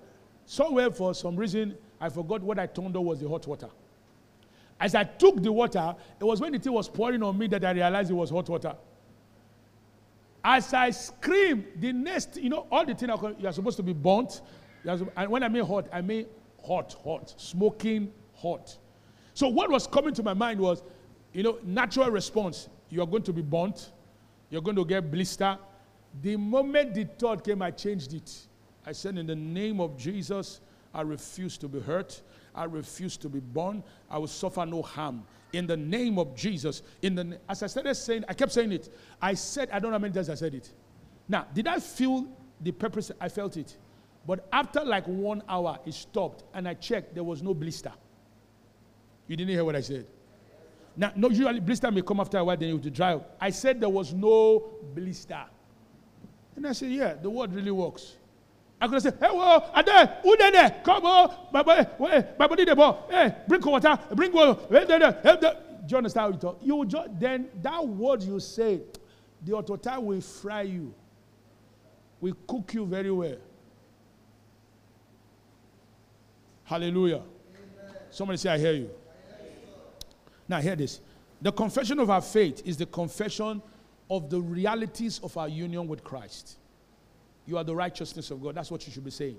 [0.44, 3.68] Somewhere for some reason, I forgot what I turned on was the hot water.
[4.78, 7.64] As I took the water, it was when the tea was pouring on me that
[7.64, 8.74] I realized it was hot water.
[10.48, 13.92] As I scream, the next, you know, all the things you are supposed to be
[13.92, 14.42] burnt.
[14.84, 16.26] And when I mean hot, I mean
[16.64, 18.78] hot, hot, smoking hot.
[19.34, 20.84] So what was coming to my mind was,
[21.32, 22.68] you know, natural response.
[22.90, 23.90] You are going to be burnt.
[24.48, 25.58] You're going to get blister.
[26.22, 28.32] The moment the thought came, I changed it.
[28.86, 30.60] I said, in the name of Jesus,
[30.94, 32.22] I refuse to be hurt.
[32.54, 33.82] I refuse to be born.
[34.08, 35.26] I will suffer no harm.
[35.52, 36.82] In the name of Jesus.
[37.02, 38.92] In the as I started saying, I kept saying it.
[39.20, 40.72] I said, I don't know how many times I said it.
[41.28, 42.26] Now, did I feel
[42.60, 43.10] the purpose?
[43.20, 43.76] I felt it.
[44.26, 47.92] But after like one hour, it stopped, and I checked, there was no blister.
[49.28, 50.06] You didn't hear what I said.
[50.96, 53.36] Now, no, usually blister may come after a while, then you have to dry up.
[53.40, 55.44] I said there was no blister.
[56.56, 58.16] And I said, yeah, the word really works.
[58.80, 60.80] I could say, hey, whoa, Ade, who there?
[60.84, 62.98] Come on, my eh, eh, boy, my body, the.
[63.08, 64.60] Hey, bring water, bring water.
[64.68, 65.56] Hey, there, there, there.
[65.86, 66.58] Do you understand how you talk?
[66.62, 68.80] You just, then that word you say,
[69.42, 70.92] the autotite will fry you,
[72.20, 73.36] will cook you very well.
[76.64, 77.22] Hallelujah.
[77.22, 77.96] Amen.
[78.10, 78.50] Somebody say.
[78.50, 78.90] I hear you.
[80.48, 81.00] Now, hear this.
[81.40, 83.62] The confession of our faith is the confession
[84.10, 86.58] of the realities of our union with Christ.
[87.46, 88.56] You are the righteousness of God.
[88.56, 89.38] That's what you should be saying.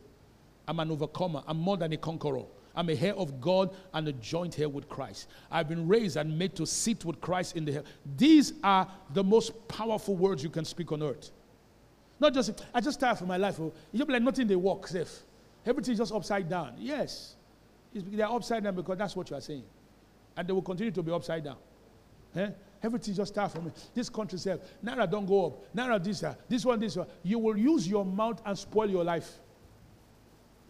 [0.68, 1.44] I'm an overcomer.
[1.48, 2.44] I'm more than a conqueror.
[2.76, 5.28] I'm a heir of God and a joint heir with Christ.
[5.50, 7.88] I've been raised and made to sit with Christ in the heaven.
[8.18, 11.32] These are the most powerful words you can speak on earth.
[12.20, 13.60] Not just, I just tired for my life.
[13.60, 13.74] Oh.
[13.92, 15.22] You just like nothing they work safe.
[15.66, 16.76] Everything's just upside down.
[16.78, 17.36] Yes.
[17.94, 19.64] they're upside down because that's what you are saying.
[20.36, 21.58] And they will continue to be upside down.
[22.36, 22.50] Eh?
[22.88, 23.72] Everything just start from me.
[23.94, 25.76] This country says, Naira don't go up.
[25.76, 27.06] Naira this, uh, this one, this one.
[27.22, 29.30] You will use your mouth and spoil your life.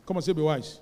[0.03, 0.80] Come on, say be wise.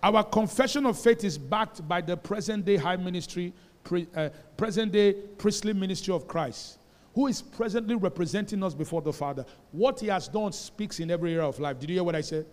[0.00, 4.92] Our confession of faith is backed by the present day high ministry, pre, uh, present
[4.92, 6.78] day priestly ministry of Christ,
[7.12, 9.44] who is presently representing us before the Father.
[9.72, 11.80] What he has done speaks in every area of life.
[11.80, 12.46] Did you hear what I said?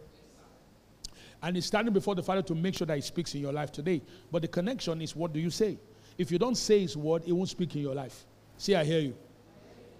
[1.43, 3.71] And he's standing before the Father to make sure that he speaks in your life
[3.71, 4.01] today.
[4.31, 5.77] But the connection is what do you say?
[6.21, 8.25] If you don't say his word, it won't speak in your life.
[8.55, 9.15] See, I hear you.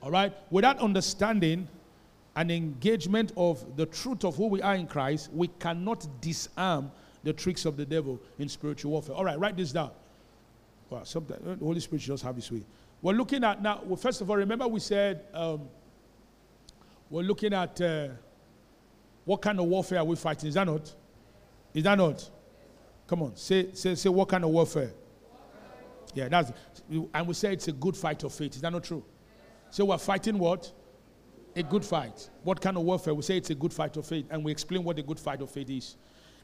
[0.03, 0.31] All right?
[0.51, 1.67] Without understanding
[2.36, 6.91] and engagement of the truth of who we are in Christ, we cannot disarm
[7.23, 9.15] the tricks of the devil in spiritual warfare.
[9.15, 9.89] All right, write this down.
[10.91, 12.62] Well, sometimes the Holy Spirit just have his way.
[13.01, 15.67] We're looking at now, well, first of all, remember we said um,
[17.10, 18.10] we're looking at uh,
[19.25, 20.49] what kind of warfare are we fighting?
[20.49, 20.93] Is that not?
[21.73, 22.29] Is that not?
[23.07, 24.91] Come on, say, say, say what kind of warfare?
[26.13, 26.52] Yeah, that's,
[27.13, 28.56] and we say it's a good fight of faith.
[28.56, 29.04] Is that not true?
[29.69, 30.71] So we're fighting what?
[31.56, 32.30] A good fight.
[32.43, 33.13] What kind of warfare?
[33.13, 35.41] We say it's a good fight of faith, and we explain what a good fight
[35.41, 35.95] of faith is.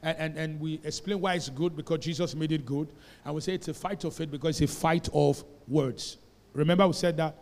[0.04, 2.90] And, and, and we explain why it's good because Jesus made it good.
[3.26, 6.18] And we say it's a fight of faith because it's a fight of words.
[6.54, 7.36] Remember, we said that?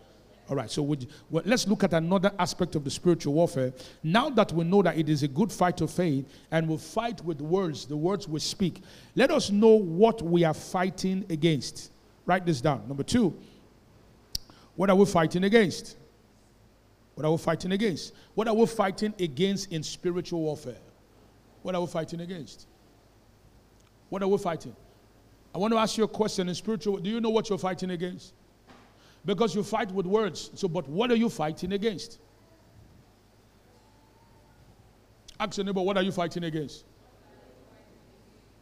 [0.48, 3.74] All right, so we, well, let's look at another aspect of the spiritual warfare.
[4.04, 7.24] Now that we know that it is a good fight of faith and we fight
[7.26, 8.84] with words, the words we speak,
[9.16, 11.92] let us know what we are fighting against.
[12.26, 12.88] Write this down.
[12.88, 13.38] Number two,
[14.76, 15.98] what are we fighting against?
[17.14, 18.14] What are we fighting against?
[18.34, 20.78] What are we fighting against in spiritual warfare?
[21.62, 22.68] What are we fighting against?
[24.10, 24.76] What are we fighting?
[25.54, 26.98] I want to ask you a question in spiritual.
[26.98, 28.34] Do you know what you're fighting against?
[29.24, 30.52] Because you fight with words.
[30.56, 32.20] So, but what are you fighting against?
[35.40, 36.86] Ask your neighbor, what are you fighting against?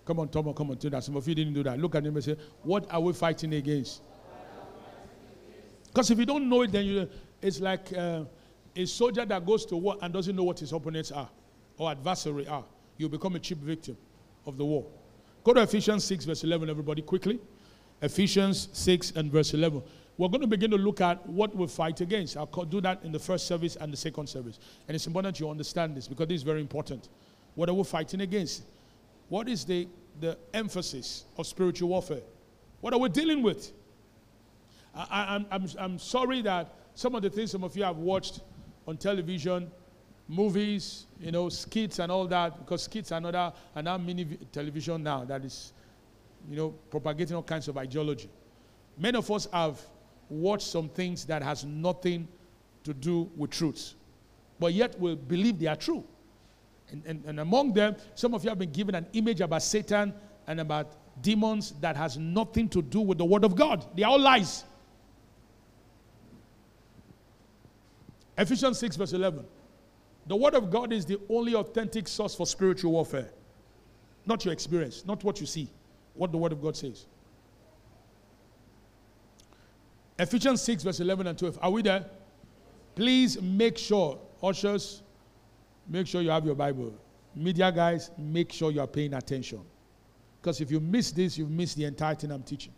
[0.05, 1.03] Come on, Tomo, come on, do that.
[1.03, 1.79] Some of you didn't do that.
[1.79, 4.01] Look at him and say, What are we fighting against?
[5.87, 7.09] Because if you don't know it, then you,
[7.41, 8.23] it's like uh,
[8.75, 11.29] a soldier that goes to war and doesn't know what his opponents are
[11.77, 12.65] or adversary are.
[12.97, 13.95] You become a cheap victim
[14.45, 14.85] of the war.
[15.43, 17.39] Go to Ephesians 6, verse 11, everybody, quickly.
[18.01, 19.83] Ephesians 6 and verse 11.
[20.17, 22.37] We're going to begin to look at what we fight against.
[22.37, 24.59] I'll do that in the first service and the second service.
[24.87, 27.09] And it's important you understand this because this is very important.
[27.55, 28.63] What are we fighting against?
[29.29, 29.87] What is the,
[30.19, 32.21] the emphasis of spiritual warfare?
[32.81, 33.71] What are we dealing with?
[34.93, 37.97] I, am I'm, I'm, I'm sorry that some of the things some of you have
[37.97, 38.41] watched
[38.87, 39.71] on television,
[40.27, 45.23] movies, you know, skits and all that, because skits are another, another mini television now
[45.25, 45.73] that is,
[46.49, 48.29] you know, propagating all kinds of ideology.
[48.97, 49.79] Many of us have
[50.29, 52.27] watched some things that has nothing
[52.83, 53.95] to do with truth,
[54.59, 56.03] but yet we believe they are true.
[56.93, 60.13] And, and, and among them, some of you have been given an image about Satan
[60.47, 63.85] and about demons that has nothing to do with the Word of God.
[63.95, 64.63] They are all lies.
[68.37, 69.45] Ephesians 6, verse 11.
[70.27, 73.29] The Word of God is the only authentic source for spiritual warfare.
[74.25, 75.67] Not your experience, not what you see,
[76.13, 77.05] what the Word of God says.
[80.17, 81.59] Ephesians 6, verse 11 and 12.
[81.61, 82.05] Are we there?
[82.95, 85.02] Please make sure, ushers,
[85.87, 86.93] make sure you have your Bible.
[87.35, 89.61] Media guys, make sure you are paying attention.
[90.41, 92.73] Because if you miss this, you've missed the entire thing I'm teaching.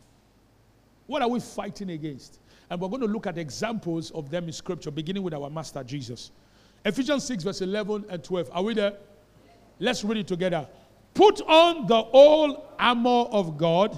[1.08, 2.40] What are we fighting against?
[2.70, 5.84] And we're going to look at examples of them in Scripture, beginning with our Master
[5.84, 6.32] Jesus.
[6.84, 8.50] Ephesians 6, verse 11 and 12.
[8.54, 8.94] Are we there?
[9.80, 10.68] Let's read it together.
[11.14, 13.98] Put on the whole armor of God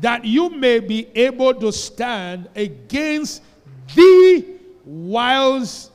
[0.00, 3.42] that you may be able to stand against
[3.94, 4.44] the
[4.84, 5.90] wiles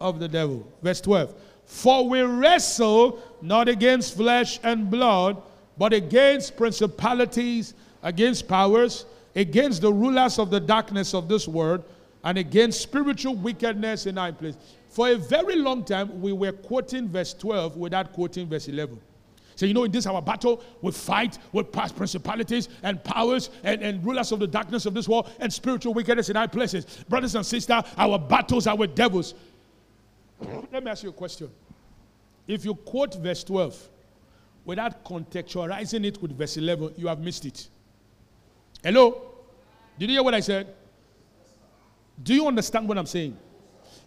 [0.00, 0.70] of the devil.
[0.82, 1.34] Verse 12.
[1.68, 5.40] For we wrestle not against flesh and blood,
[5.76, 9.04] but against principalities, against powers,
[9.36, 11.84] against the rulers of the darkness of this world,
[12.24, 14.58] and against spiritual wickedness in high places.
[14.88, 18.98] For a very long time, we were quoting verse 12 without quoting verse 11.
[19.54, 23.82] So, you know, in this our battle, we fight with past principalities and powers and,
[23.82, 26.86] and rulers of the darkness of this world and spiritual wickedness in high places.
[27.08, 29.34] Brothers and sisters, our battles are with devils.
[30.40, 31.50] Let me ask you a question.
[32.46, 33.88] If you quote verse 12
[34.64, 37.68] without contextualizing it with verse 11, you have missed it.
[38.82, 39.34] Hello?
[39.98, 40.74] Did you hear what I said?
[42.22, 43.36] Do you understand what I'm saying?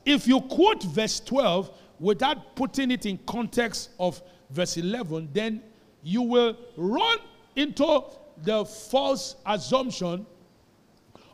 [0.05, 5.61] If you quote verse 12 without putting it in context of verse 11, then
[6.03, 7.19] you will run
[7.55, 8.03] into
[8.43, 10.25] the false assumption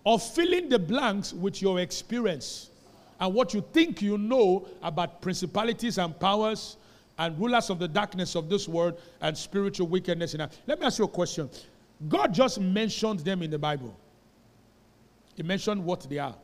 [0.05, 2.71] of filling the blanks with your experience
[3.19, 6.77] and what you think you know about principalities and powers
[7.17, 10.33] and rulers of the darkness of this world and spiritual wickedness.
[10.33, 11.49] In Let me ask you a question.
[12.07, 13.97] God just mentioned them in the Bible.
[15.35, 16.35] He mentioned what they are.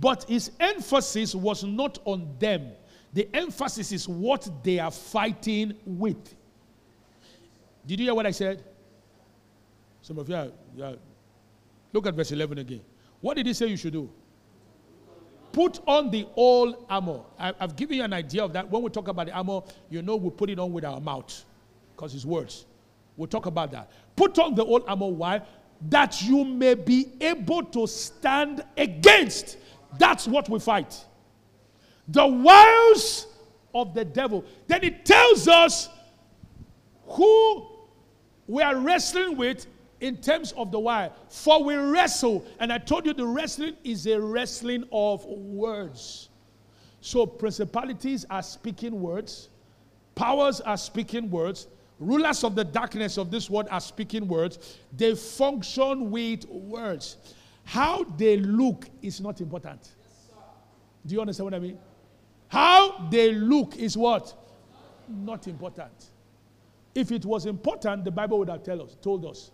[0.00, 2.72] But his emphasis was not on them.
[3.12, 6.34] The emphasis is what they are fighting with.
[7.86, 8.64] Did you hear what I said?
[10.02, 10.94] Some of you are, you are,
[11.92, 12.80] Look at verse 11 again.
[13.20, 14.10] What did he say you should do?
[15.56, 17.20] Put on the whole armor.
[17.38, 18.70] I, have given you an idea of that.
[18.70, 21.46] When we talk about the armor, you know we put it on with our mouth
[21.96, 22.66] because it's words.
[23.16, 23.90] We'll talk about that.
[24.16, 25.06] Put on the whole armor.
[25.08, 25.40] Why?
[25.88, 29.56] That you may be able to stand against.
[29.98, 31.02] That's what we fight
[32.06, 33.26] the wiles
[33.74, 34.44] of the devil.
[34.66, 35.88] Then it tells us
[37.06, 37.66] who
[38.46, 39.66] we are wrestling with
[40.00, 41.10] in terms of the why.
[41.28, 46.28] For we wrestle, and I told you the wrestling is a wrestling of words.
[47.00, 49.48] So principalities are speaking words,
[50.14, 54.78] powers are speaking words, rulers of the darkness of this world are speaking words.
[54.96, 57.16] They function with words.
[57.64, 59.90] How they look is not important.
[61.06, 61.78] Do you understand what I mean?
[62.48, 64.34] How they look is what?
[65.08, 66.10] Not important.
[66.94, 69.50] If it was important, the Bible would have tell us, told us.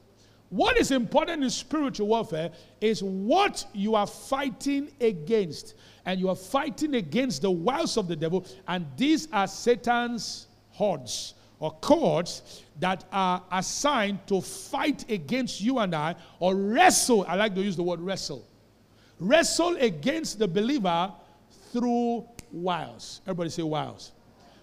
[0.52, 5.76] What is important in spiritual warfare is what you are fighting against.
[6.04, 11.32] And you are fighting against the wiles of the devil, and these are Satan's hordes
[11.58, 17.24] or cords that are assigned to fight against you and I or wrestle.
[17.26, 18.44] I like to use the word wrestle.
[19.20, 21.10] Wrestle against the believer
[21.72, 23.22] through wiles.
[23.24, 24.12] Everybody say wiles.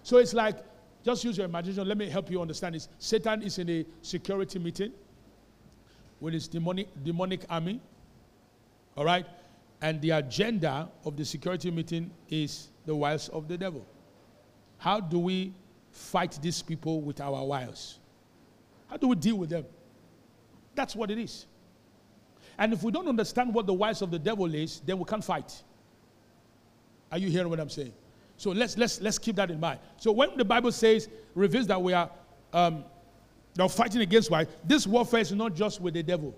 [0.04, 0.58] So it's like,
[1.04, 1.88] just use your imagination.
[1.88, 2.90] Let me help you understand this.
[3.00, 4.92] Satan is in a security meeting
[6.20, 7.80] with his demonic, demonic army.
[8.96, 9.26] All right?
[9.82, 13.86] And the agenda of the security meeting is the wiles of the devil.
[14.78, 15.54] How do we
[15.92, 18.00] fight these people with our wiles?
[18.88, 19.66] How do we deal with them?
[20.76, 21.46] That's what it is.
[22.58, 25.24] And if we don't understand what the wiles of the devil is, then we can't
[25.24, 25.64] fight.
[27.12, 27.94] Are you hearing what I'm saying?
[28.38, 29.80] So let's let's let's keep that in mind.
[29.98, 32.10] So when the Bible says reveals that we are
[32.54, 32.86] um,
[33.60, 36.34] now fighting against why this warfare is not just with the devil.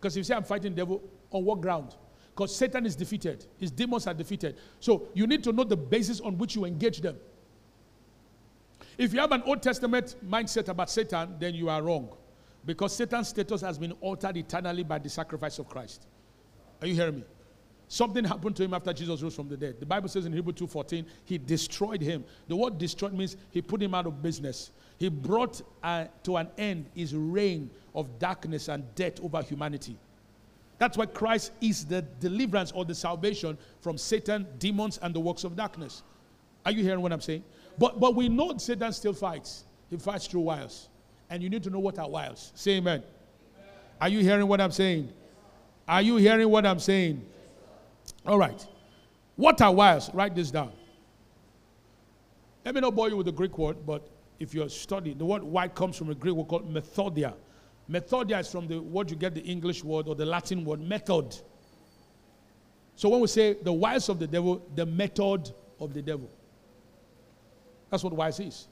[0.00, 1.94] Because if you say I'm fighting the devil, on what ground?
[2.34, 4.56] Because Satan is defeated, his demons are defeated.
[4.80, 7.16] So you need to know the basis on which you engage them.
[8.98, 12.08] If you have an Old Testament mindset about Satan, then you are wrong.
[12.66, 16.04] Because Satan's status has been altered eternally by the sacrifice of Christ.
[16.80, 17.24] Are you hearing me?
[17.94, 19.78] Something happened to him after Jesus rose from the dead.
[19.78, 22.24] The Bible says in Hebrew 2:14, he destroyed him.
[22.48, 24.72] The word destroyed means he put him out of business.
[24.98, 29.96] He brought uh, to an end his reign of darkness and death over humanity.
[30.78, 35.44] That's why Christ is the deliverance or the salvation from Satan, demons, and the works
[35.44, 36.02] of darkness.
[36.66, 37.44] Are you hearing what I'm saying?
[37.78, 39.66] But but we know Satan still fights.
[39.88, 40.88] He fights through wiles.
[41.30, 42.50] And you need to know what are wiles.
[42.56, 43.04] Say amen.
[43.04, 43.68] amen.
[44.00, 45.12] Are you hearing what I'm saying?
[45.86, 47.24] Are you hearing what I'm saying?
[48.26, 48.66] All right.
[49.36, 50.12] What are wiles?
[50.14, 50.72] Write this down.
[52.64, 54.08] Let me not bore you with the Greek word, but
[54.38, 57.34] if you're studying, the word white comes from a Greek word called methodia.
[57.90, 61.36] Methodia is from the word you get the English word or the Latin word method.
[62.96, 66.30] So when we say the wiles of the devil, the method of the devil.
[67.90, 68.68] That's what wiles is.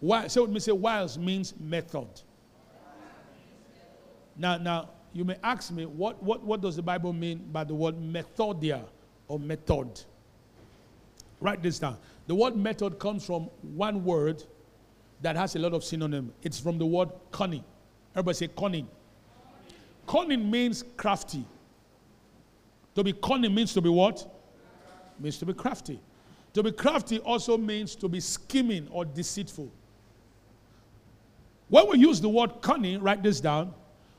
[0.00, 2.08] Why, say with me, say wiles means method.
[4.36, 7.74] Now, now you may ask me, what, what, what does the Bible mean by the
[7.74, 8.84] word methodia
[9.28, 10.00] or method?
[11.40, 11.98] Write this down.
[12.26, 14.42] The word method comes from one word
[15.20, 16.32] that has a lot of synonym.
[16.42, 17.64] It's from the word cunning.
[18.14, 18.88] Everybody say cunning.
[20.06, 21.44] Cunning means crafty.
[22.94, 24.26] To be cunning means to be what?
[25.18, 26.00] Means to be crafty.
[26.54, 29.70] To be crafty also means to be scheming or deceitful.
[31.68, 33.72] When we use the word cunning, write this down.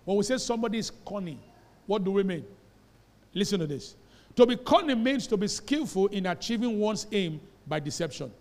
[0.05, 1.39] When we say somebody is cunning,
[1.85, 2.45] what do we mean?
[3.33, 3.95] Listen to this.
[4.35, 8.31] To be cunning means to be skillful in achieving one's aim by deception.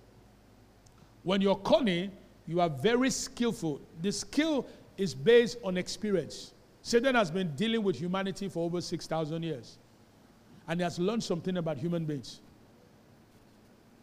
[1.22, 2.10] When you're cunning,
[2.46, 3.80] you are very skillful.
[4.00, 6.52] The skill is based on experience.
[6.82, 9.78] Satan has been dealing with humanity for over 6,000 years.
[10.66, 12.40] And he has learned something about human beings.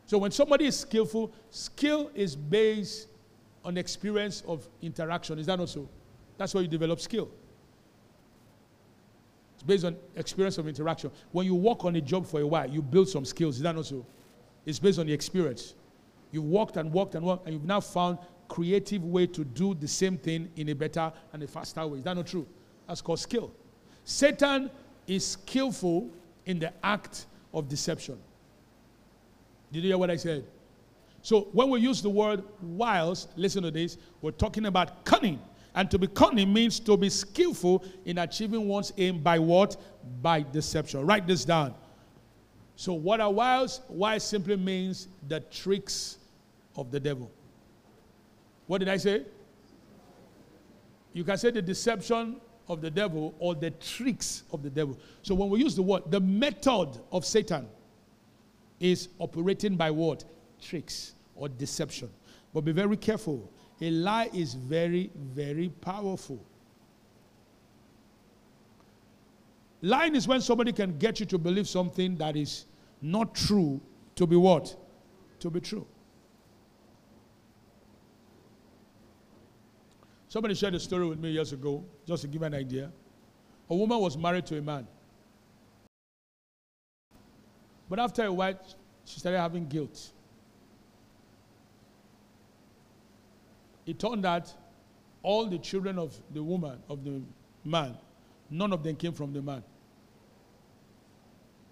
[0.05, 3.09] So when somebody is skillful, skill is based
[3.65, 5.37] on experience of interaction.
[5.39, 5.89] Is that not so?
[6.37, 7.29] That's why you develop skill.
[9.59, 11.11] It's based on experience of interaction.
[11.33, 13.57] When you work on a job for a while, you build some skills.
[13.57, 14.05] Is that not so?
[14.65, 15.73] It's based on the experience.
[16.31, 19.87] You've worked and worked and worked, and you've now found creative way to do the
[19.87, 21.97] same thing in a better and a faster way.
[21.97, 22.47] Is that not true?
[22.87, 23.51] That's called skill.
[24.05, 24.71] Satan
[25.07, 26.09] is skillful
[26.45, 28.17] in the act of deception.
[29.73, 30.45] Did you hear what I said?
[31.21, 35.39] So when we use the word wiles, listen to this, we're talking about cunning.
[35.75, 39.77] And to be cunning means to be skillful in achieving one's aim by what?
[40.21, 41.05] By deception.
[41.05, 41.75] Write this down.
[42.75, 43.81] So, what are wiles?
[43.89, 46.17] Wiles simply means the tricks
[46.75, 47.29] of the devil.
[48.67, 49.25] What did I say?
[51.13, 54.97] You can say the deception of the devil or the tricks of the devil.
[55.23, 57.67] So, when we use the word, the method of Satan
[58.79, 60.23] is operating by what?
[60.61, 62.09] Tricks or deception.
[62.53, 63.51] But be very careful
[63.81, 66.39] a lie is very, very powerful.
[69.81, 72.65] Lying is when somebody can get you to believe something that is
[73.01, 73.79] not true
[74.15, 74.75] to be what?
[75.39, 75.87] To be true.
[80.27, 82.91] Somebody shared a story with me years ago, just to give an idea.
[83.69, 84.85] A woman was married to a man.
[87.89, 88.59] But after a while,
[89.05, 90.11] she started having guilt.
[93.89, 94.53] It turned out
[95.23, 97.21] all the children of the woman, of the
[97.65, 97.97] man,
[98.51, 99.63] none of them came from the man.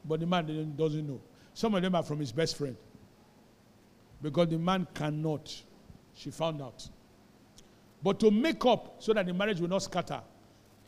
[0.03, 1.22] But the man doesn't know.
[1.53, 2.76] Some of them are from his best friend.
[4.20, 5.53] Because the man cannot,
[6.15, 6.89] she found out.
[8.01, 10.22] But to make up so that the marriage will not scatter,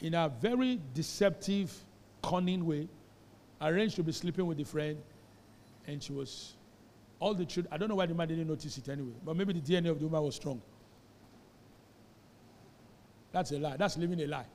[0.01, 1.71] in a very deceptive,
[2.23, 2.87] cunning way,
[3.61, 4.97] arranged to be sleeping with the friend,
[5.85, 6.55] and she was
[7.19, 7.71] all the children.
[7.71, 9.99] I don't know why the man didn't notice it anyway, but maybe the DNA of
[9.99, 10.59] the woman was strong.
[13.31, 13.77] That's a lie.
[13.77, 14.45] That's living a lie.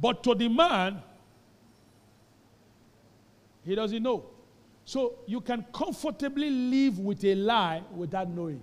[0.00, 1.02] But to the man,
[3.64, 4.26] he doesn't know.
[4.84, 8.62] So you can comfortably live with a lie without knowing.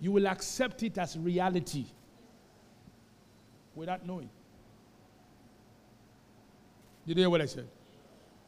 [0.00, 1.86] You will accept it as reality
[3.74, 4.30] without knowing.
[7.06, 7.66] Did you hear what I said?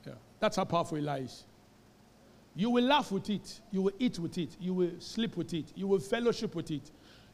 [0.06, 0.14] Yeah.
[0.38, 1.44] That's how powerful a lie is.
[2.54, 3.60] You will laugh with it.
[3.70, 4.56] You will eat with it.
[4.60, 5.72] You will sleep with it.
[5.74, 6.90] You will fellowship with it.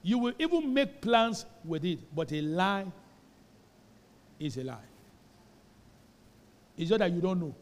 [0.06, 2.86] You will even make plans with it, but a lie
[4.38, 4.88] is a lie.
[6.78, 7.52] It's just that you don't know.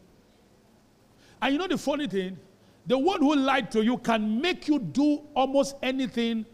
[1.41, 2.37] And you know the funny thing?
[2.85, 6.45] The one who lied to you can make you do almost anything,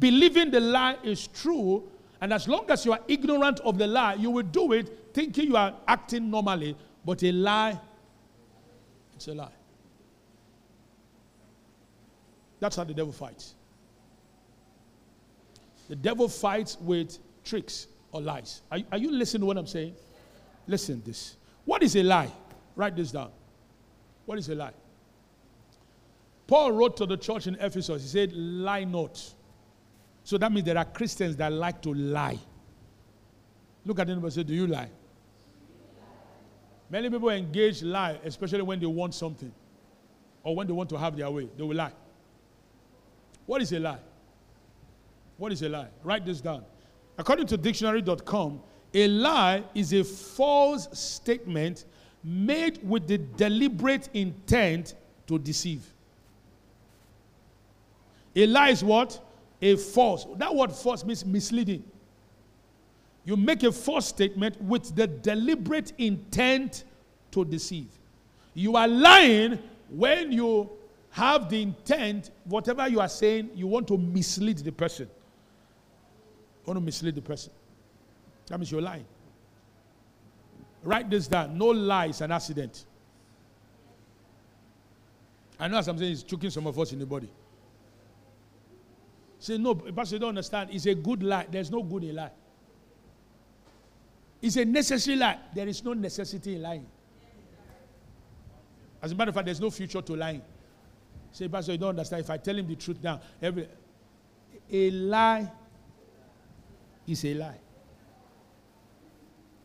[0.00, 1.88] believing the lie is true.
[2.20, 5.50] And as long as you are ignorant of the lie, you will do it thinking
[5.50, 6.76] you are acting normally.
[7.04, 7.80] But a lie,
[9.14, 9.52] it's a lie.
[12.58, 13.54] That's how the devil fights.
[15.88, 18.62] The devil fights with tricks or lies.
[18.70, 19.94] Are, are you listening to what I'm saying?
[20.66, 21.36] Listen this.
[21.64, 22.30] What is a lie?
[22.76, 23.30] Write this down.
[24.26, 24.72] What is a lie?
[26.46, 29.22] Paul wrote to the church in Ephesus, he said, Lie not.
[30.24, 32.38] So that means there are Christians that like to lie.
[33.84, 34.90] Look at them and say, Do you lie?
[36.90, 39.52] Many people engage lie, especially when they want something
[40.42, 41.48] or when they want to have their way.
[41.56, 41.92] They will lie.
[43.44, 43.98] What is a lie?
[45.38, 45.88] What is a lie?
[46.02, 46.64] Write this down.
[47.16, 48.60] According to dictionary.com,
[48.92, 51.84] a lie is a false statement
[52.22, 54.94] made with the deliberate intent
[55.26, 55.82] to deceive.
[58.34, 59.20] A lie is what?
[59.62, 60.26] A false.
[60.36, 61.84] That word false means misleading.
[63.24, 66.84] You make a false statement with the deliberate intent
[67.32, 67.88] to deceive.
[68.54, 69.58] You are lying
[69.90, 70.70] when you
[71.10, 75.08] have the intent, whatever you are saying, you want to mislead the person.
[76.68, 77.50] Want to mislead the person.
[78.48, 79.06] That means you're lying.
[80.82, 81.56] Write this down.
[81.56, 82.84] No lie is an accident.
[85.58, 87.30] I know as I'm saying, it's choking some of us in the body.
[89.38, 90.68] Say, no, Pastor, you don't understand.
[90.70, 91.46] It's a good lie.
[91.50, 92.32] There's no good in lie.
[94.42, 95.38] It's a necessary lie.
[95.54, 96.86] There is no necessity in lying.
[99.00, 100.42] As a matter of fact, there's no future to lying.
[101.32, 102.24] Say, Pastor, you don't understand.
[102.24, 103.68] If I tell him the truth now, every
[104.70, 105.50] a lie
[107.08, 107.58] is a lie.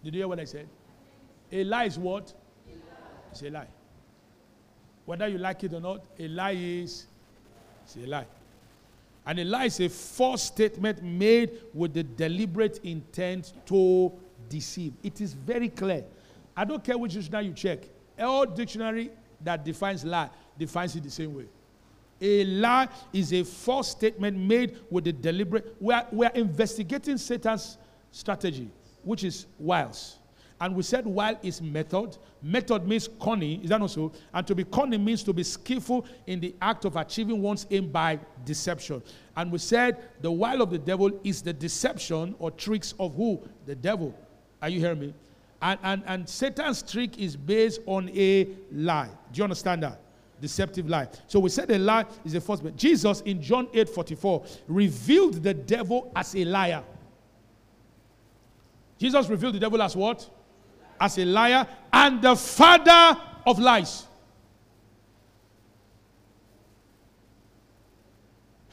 [0.03, 0.67] Did you hear what I said?
[1.51, 2.33] A lie is what?
[3.31, 3.67] It's a lie.
[5.05, 7.05] Whether you like it or not, a lie is
[7.83, 8.25] it's a lie.
[9.25, 14.11] And a lie is a false statement made with the deliberate intent to
[14.49, 14.93] deceive.
[15.03, 16.03] It is very clear.
[16.55, 17.79] I don't care which dictionary you check.
[18.19, 21.45] All dictionary that defines lie defines it the same way.
[22.23, 25.75] A lie is a false statement made with the deliberate.
[25.79, 27.77] We are, we are investigating Satan's
[28.11, 28.69] strategy,
[29.03, 30.19] which is wiles.
[30.61, 32.17] And we said while is method.
[32.41, 33.61] Method means cunning.
[33.63, 34.13] Is that not so?
[34.33, 37.91] And to be cunning means to be skillful in the act of achieving one's aim
[37.91, 39.03] by deception.
[39.35, 43.41] And we said the while of the devil is the deception or tricks of who?
[43.65, 44.17] The devil.
[44.61, 45.13] Are you hearing me?
[45.61, 49.09] And, and, and Satan's trick is based on a lie.
[49.33, 49.99] Do you understand that?
[50.41, 51.07] Deceptive lie.
[51.27, 52.59] So we said a lie is a false.
[52.59, 56.83] But Jesus in John 8 44 revealed the devil as a liar.
[58.97, 60.29] Jesus revealed the devil as what?
[60.99, 64.05] As a liar and the father of lies.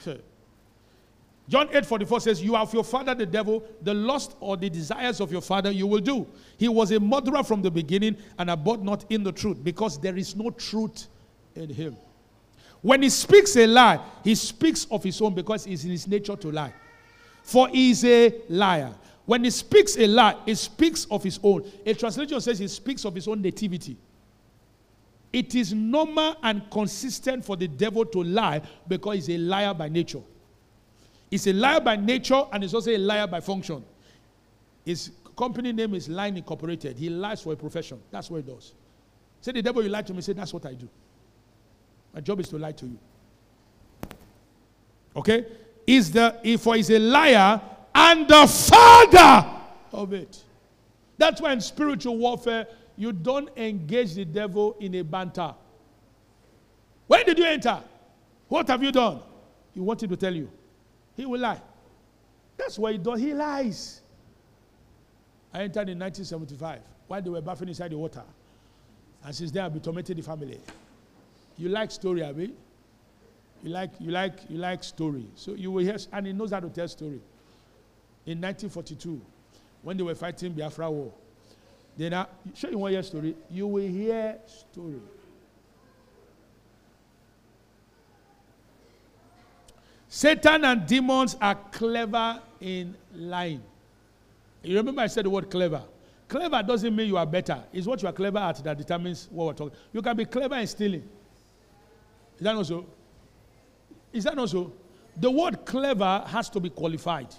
[1.48, 5.20] John 8 44 says, You have your father the devil, the lust or the desires
[5.20, 6.26] of your father you will do.
[6.56, 10.16] He was a murderer from the beginning and abode not in the truth, because there
[10.16, 11.08] is no truth
[11.55, 11.96] in him.
[12.82, 16.36] When he speaks a lie, he speaks of his own because it's in his nature
[16.36, 16.72] to lie.
[17.42, 18.94] For he is a liar.
[19.26, 21.64] When he speaks a lie, he speaks of his own.
[21.84, 23.96] A translation says he speaks of his own nativity.
[25.32, 29.88] It is normal and consistent for the devil to lie because he's a liar by
[29.88, 30.22] nature.
[31.30, 33.84] He's a liar by nature and he's also a liar by function.
[34.84, 36.96] His company name is Lying Incorporated.
[36.98, 38.01] He lies for a profession.
[38.11, 38.72] That's what he does.
[39.40, 40.88] Say the devil you lie to me, say that's what I do.
[42.14, 42.98] My job is to lie to you.
[45.16, 45.46] Okay?
[45.86, 47.61] Is the for is a liar
[47.94, 49.50] and the father
[49.92, 50.42] of it.
[51.18, 55.54] That's why in spiritual warfare, you don't engage the devil in a banter.
[57.06, 57.80] When did you enter?
[58.48, 59.20] What have you done?
[59.74, 60.50] He wanted to tell you.
[61.16, 61.61] He will lie.
[62.56, 63.20] That's why he does.
[63.20, 64.00] He lies.
[65.52, 68.22] I entered in 1975 while they were bathing inside the water.
[69.24, 70.61] And since then, I've been tormenting the family.
[71.61, 72.54] You like story, Abby?
[73.62, 75.26] You like, you like, you like story.
[75.34, 77.20] So you will hear, and he knows how to tell story.
[78.24, 79.20] In 1942,
[79.82, 81.12] when they were fighting Biafra War,
[81.98, 83.36] then I show you one year story.
[83.50, 85.00] You will hear story.
[90.08, 93.62] Satan and demons are clever in lying.
[94.62, 95.82] You remember I said the word clever.
[96.26, 97.62] Clever doesn't mean you are better.
[97.70, 99.78] It's what you are clever at that determines what we're talking.
[99.92, 101.06] You can be clever in stealing.
[102.41, 102.86] Is that not so?
[104.14, 104.72] Is that not so?
[105.14, 107.34] The word clever has to be qualified.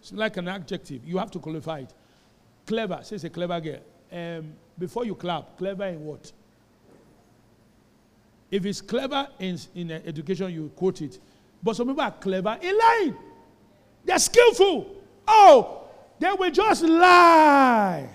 [0.00, 1.04] It's like an adjective.
[1.04, 1.92] You have to qualify it.
[2.66, 3.00] Clever.
[3.02, 3.80] Say it's a clever girl.
[4.10, 6.32] Um, before you clap, clever in what?
[8.50, 11.18] If it's clever in, in education, you quote it.
[11.62, 13.16] But some people are clever in lying.
[14.04, 14.96] They're skillful.
[15.28, 15.84] Oh,
[16.18, 18.08] they will just lie.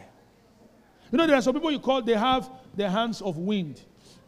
[1.11, 3.81] You know, there are some people you call, they have the hands of wind.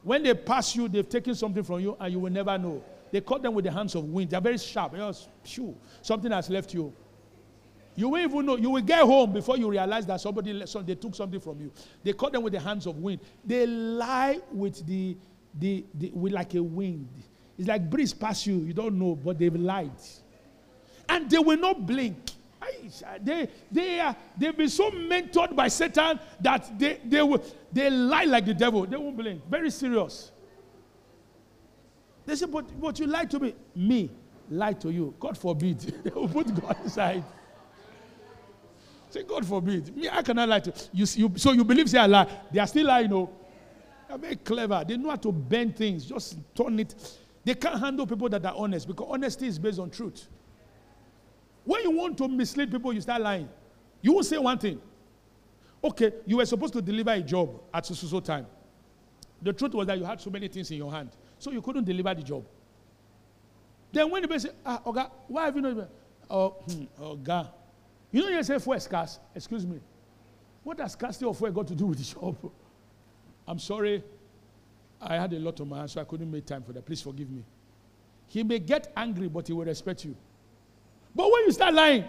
[0.04, 2.84] When they pass you, they've taken something from you and you will never know.
[3.12, 4.30] They cut them with the hands of wind.
[4.30, 4.96] They're very sharp.
[4.96, 6.94] Just, phew, something has left you.
[7.96, 8.56] You will even know.
[8.56, 11.72] You will get home before you realize that somebody so they took something from you.
[12.04, 13.20] They cut them with the hands of wind.
[13.44, 15.18] They lie with the,
[15.60, 17.10] the, the with like a wind.
[17.58, 18.60] It's like breeze pass you.
[18.60, 19.92] You don't know, but they've lied.
[21.10, 22.16] And they will not blink.
[23.22, 28.24] They, they are, they've been so mentored by Satan that they, they, will, they lie
[28.24, 28.86] like the devil.
[28.86, 29.42] They won't blink.
[29.50, 30.32] Very serious.
[32.26, 33.56] They say, but, but you lied to me.
[33.76, 34.12] Me,
[34.50, 35.14] lie to you.
[35.20, 35.80] God forbid.
[36.04, 37.24] they will put God aside.
[39.10, 39.96] Say, God forbid.
[39.96, 41.06] Me, I cannot lie to you.
[41.16, 42.28] you so you believe, say I lie.
[42.52, 43.26] They are still lying, oh.
[43.26, 43.32] no.
[44.08, 44.84] They're very clever.
[44.88, 46.96] They know how to bend things, just turn it.
[47.46, 50.28] They can't handle people that are honest because honesty is based on truth.
[51.64, 53.48] When you want to mislead people, you start lying.
[54.02, 54.82] You won't say one thing.
[55.84, 58.46] Okay, you were supposed to deliver a job at so so time.
[59.42, 61.86] The truth was that you had so many things in your hand, so you couldn't
[61.86, 62.44] deliver the job.
[63.92, 65.90] Then when the person ah, Oga, why have you not?
[66.30, 67.50] Oh, hmm, Oga,
[68.12, 69.20] you know you say fuel scarce.
[69.34, 69.80] Excuse me.
[70.64, 72.52] What has scarcity of fuel got to do with the job?
[73.48, 74.04] I'm sorry.
[75.02, 76.86] I had a lot on my hands, so I couldn't make time for that.
[76.86, 77.44] Please forgive me.
[78.28, 80.16] He may get angry, but he will respect you.
[81.16, 82.06] But when you start lying,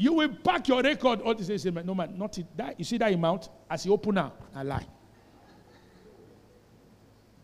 [0.00, 1.20] you will pack your record.
[1.20, 2.46] All this say, no man, not it.
[2.56, 3.50] That, you see that amount?
[3.68, 4.86] As you open now, I lie.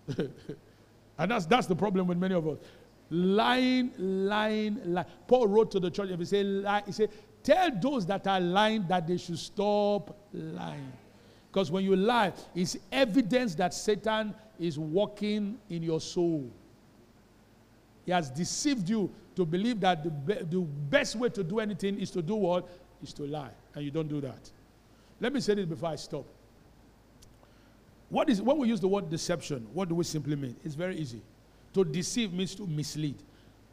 [1.19, 2.57] and that's, that's the problem with many of us.
[3.11, 5.07] Lying, lying, lying.
[5.29, 7.11] Paul wrote to the church, if he say lie, he said,
[7.43, 10.95] tell those that are lying that they should stop lying.
[11.53, 16.51] Because when you lie, it's evidence that Satan is working in your soul.
[18.07, 21.99] He has deceived you to believe that the, be- the best way to do anything
[22.01, 22.67] is to do what?
[23.03, 23.51] Is to lie.
[23.75, 24.51] And you don't do that.
[25.21, 26.25] Let me say this before I stop.
[28.09, 30.57] What is when we use the word deception, what do we simply mean?
[30.65, 31.21] It's very easy.
[31.75, 33.17] To deceive means to mislead.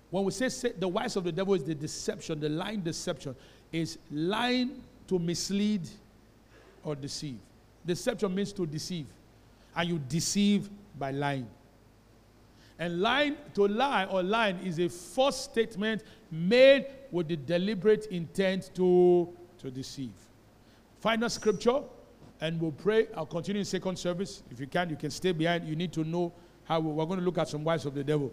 [0.10, 3.36] When we say, say the wiles of the devil is the deception, the lying deception
[3.72, 5.88] is lying to mislead
[6.84, 7.38] or deceive.
[7.86, 9.06] Deception means to deceive.
[9.76, 11.48] And you deceive by lying.
[12.80, 18.72] And lying, to lie or lying is a false statement made with the deliberate intent
[18.76, 20.14] to, to deceive.
[21.00, 21.82] Final scripture,
[22.42, 23.08] and we'll pray.
[23.16, 24.42] I'll continue in second service.
[24.52, 25.66] If you can, you can stay behind.
[25.66, 26.34] You need to know
[26.66, 28.32] how we, are going to look at some wives of the devil.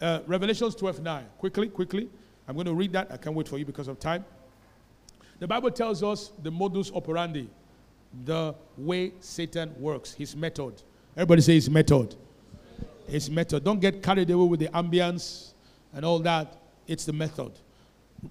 [0.00, 1.24] Uh, Revelations 12 9.
[1.38, 2.08] Quickly, quickly.
[2.48, 3.10] I'm going to read that.
[3.12, 4.24] I can't wait for you because of time.
[5.38, 7.48] The Bible tells us the modus operandi,
[8.24, 10.82] the way Satan works, his method.
[11.16, 12.14] Everybody say his method
[13.08, 13.64] his method.
[13.64, 15.52] Don't get carried away with the ambience
[15.92, 16.56] and all that.
[16.86, 17.52] It's the method.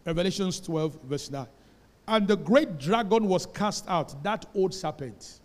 [0.06, 1.46] Revelations 12, verse 9.
[2.08, 5.40] And the great dragon was cast out, that old serpent.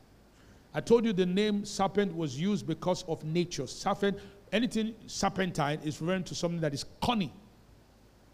[0.74, 3.66] I told you the name serpent was used because of nature.
[3.66, 4.18] Serpent,
[4.52, 7.32] anything serpentine is referring to something that is cunning,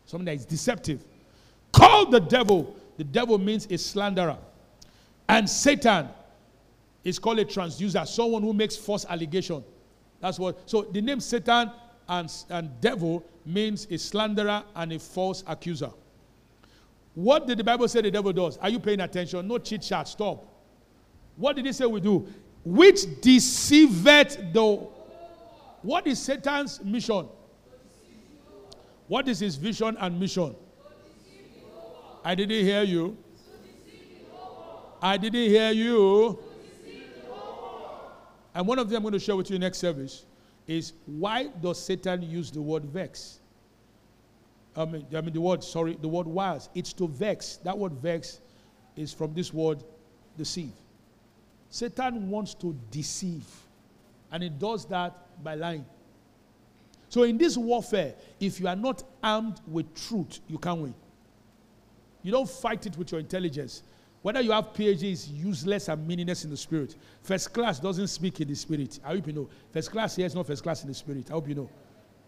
[0.05, 1.05] something that is deceptive.
[1.72, 2.76] Called the devil.
[2.97, 4.38] The devil means a slanderer.
[5.28, 6.09] And Satan
[7.05, 9.62] is called a traducer, someone who makes false allegation.
[10.20, 10.68] That's what.
[10.68, 11.70] So the name Satan
[12.08, 15.90] and, and devil means a slanderer and a false accuser.
[17.14, 18.58] What did the Bible say the devil does?
[18.58, 19.46] Are you paying attention?
[19.48, 20.08] No chit chat.
[20.08, 20.44] Stop.
[21.36, 22.26] What did he say we do?
[22.64, 24.86] Which deceiveth the.
[25.82, 27.28] What is Satan's mission?
[29.08, 30.54] What is his vision and mission?
[32.24, 33.16] I didn't hear you.
[35.00, 36.38] I didn't hear you.
[38.57, 40.24] And one of them I'm going to share with you next service
[40.66, 43.40] is why does Satan use the word vex?
[44.74, 46.70] I mean, I mean the word, sorry, the word was.
[46.74, 47.59] It's to vex.
[47.59, 48.40] That word vex
[48.96, 49.84] is from this word
[50.38, 50.72] deceive.
[51.68, 53.44] Satan wants to deceive.
[54.32, 55.84] And he does that by lying.
[57.11, 60.94] So in this warfare, if you are not armed with truth, you can't win.
[62.22, 63.82] You don't fight it with your intelligence.
[64.27, 66.97] Whether you have PhD is useless and meaningless in the spirit.
[67.22, 68.99] First class doesn't speak in the spirit.
[69.05, 69.49] I hope you know.
[69.72, 71.31] First class here is not first class in the spirit.
[71.31, 71.70] I hope you know.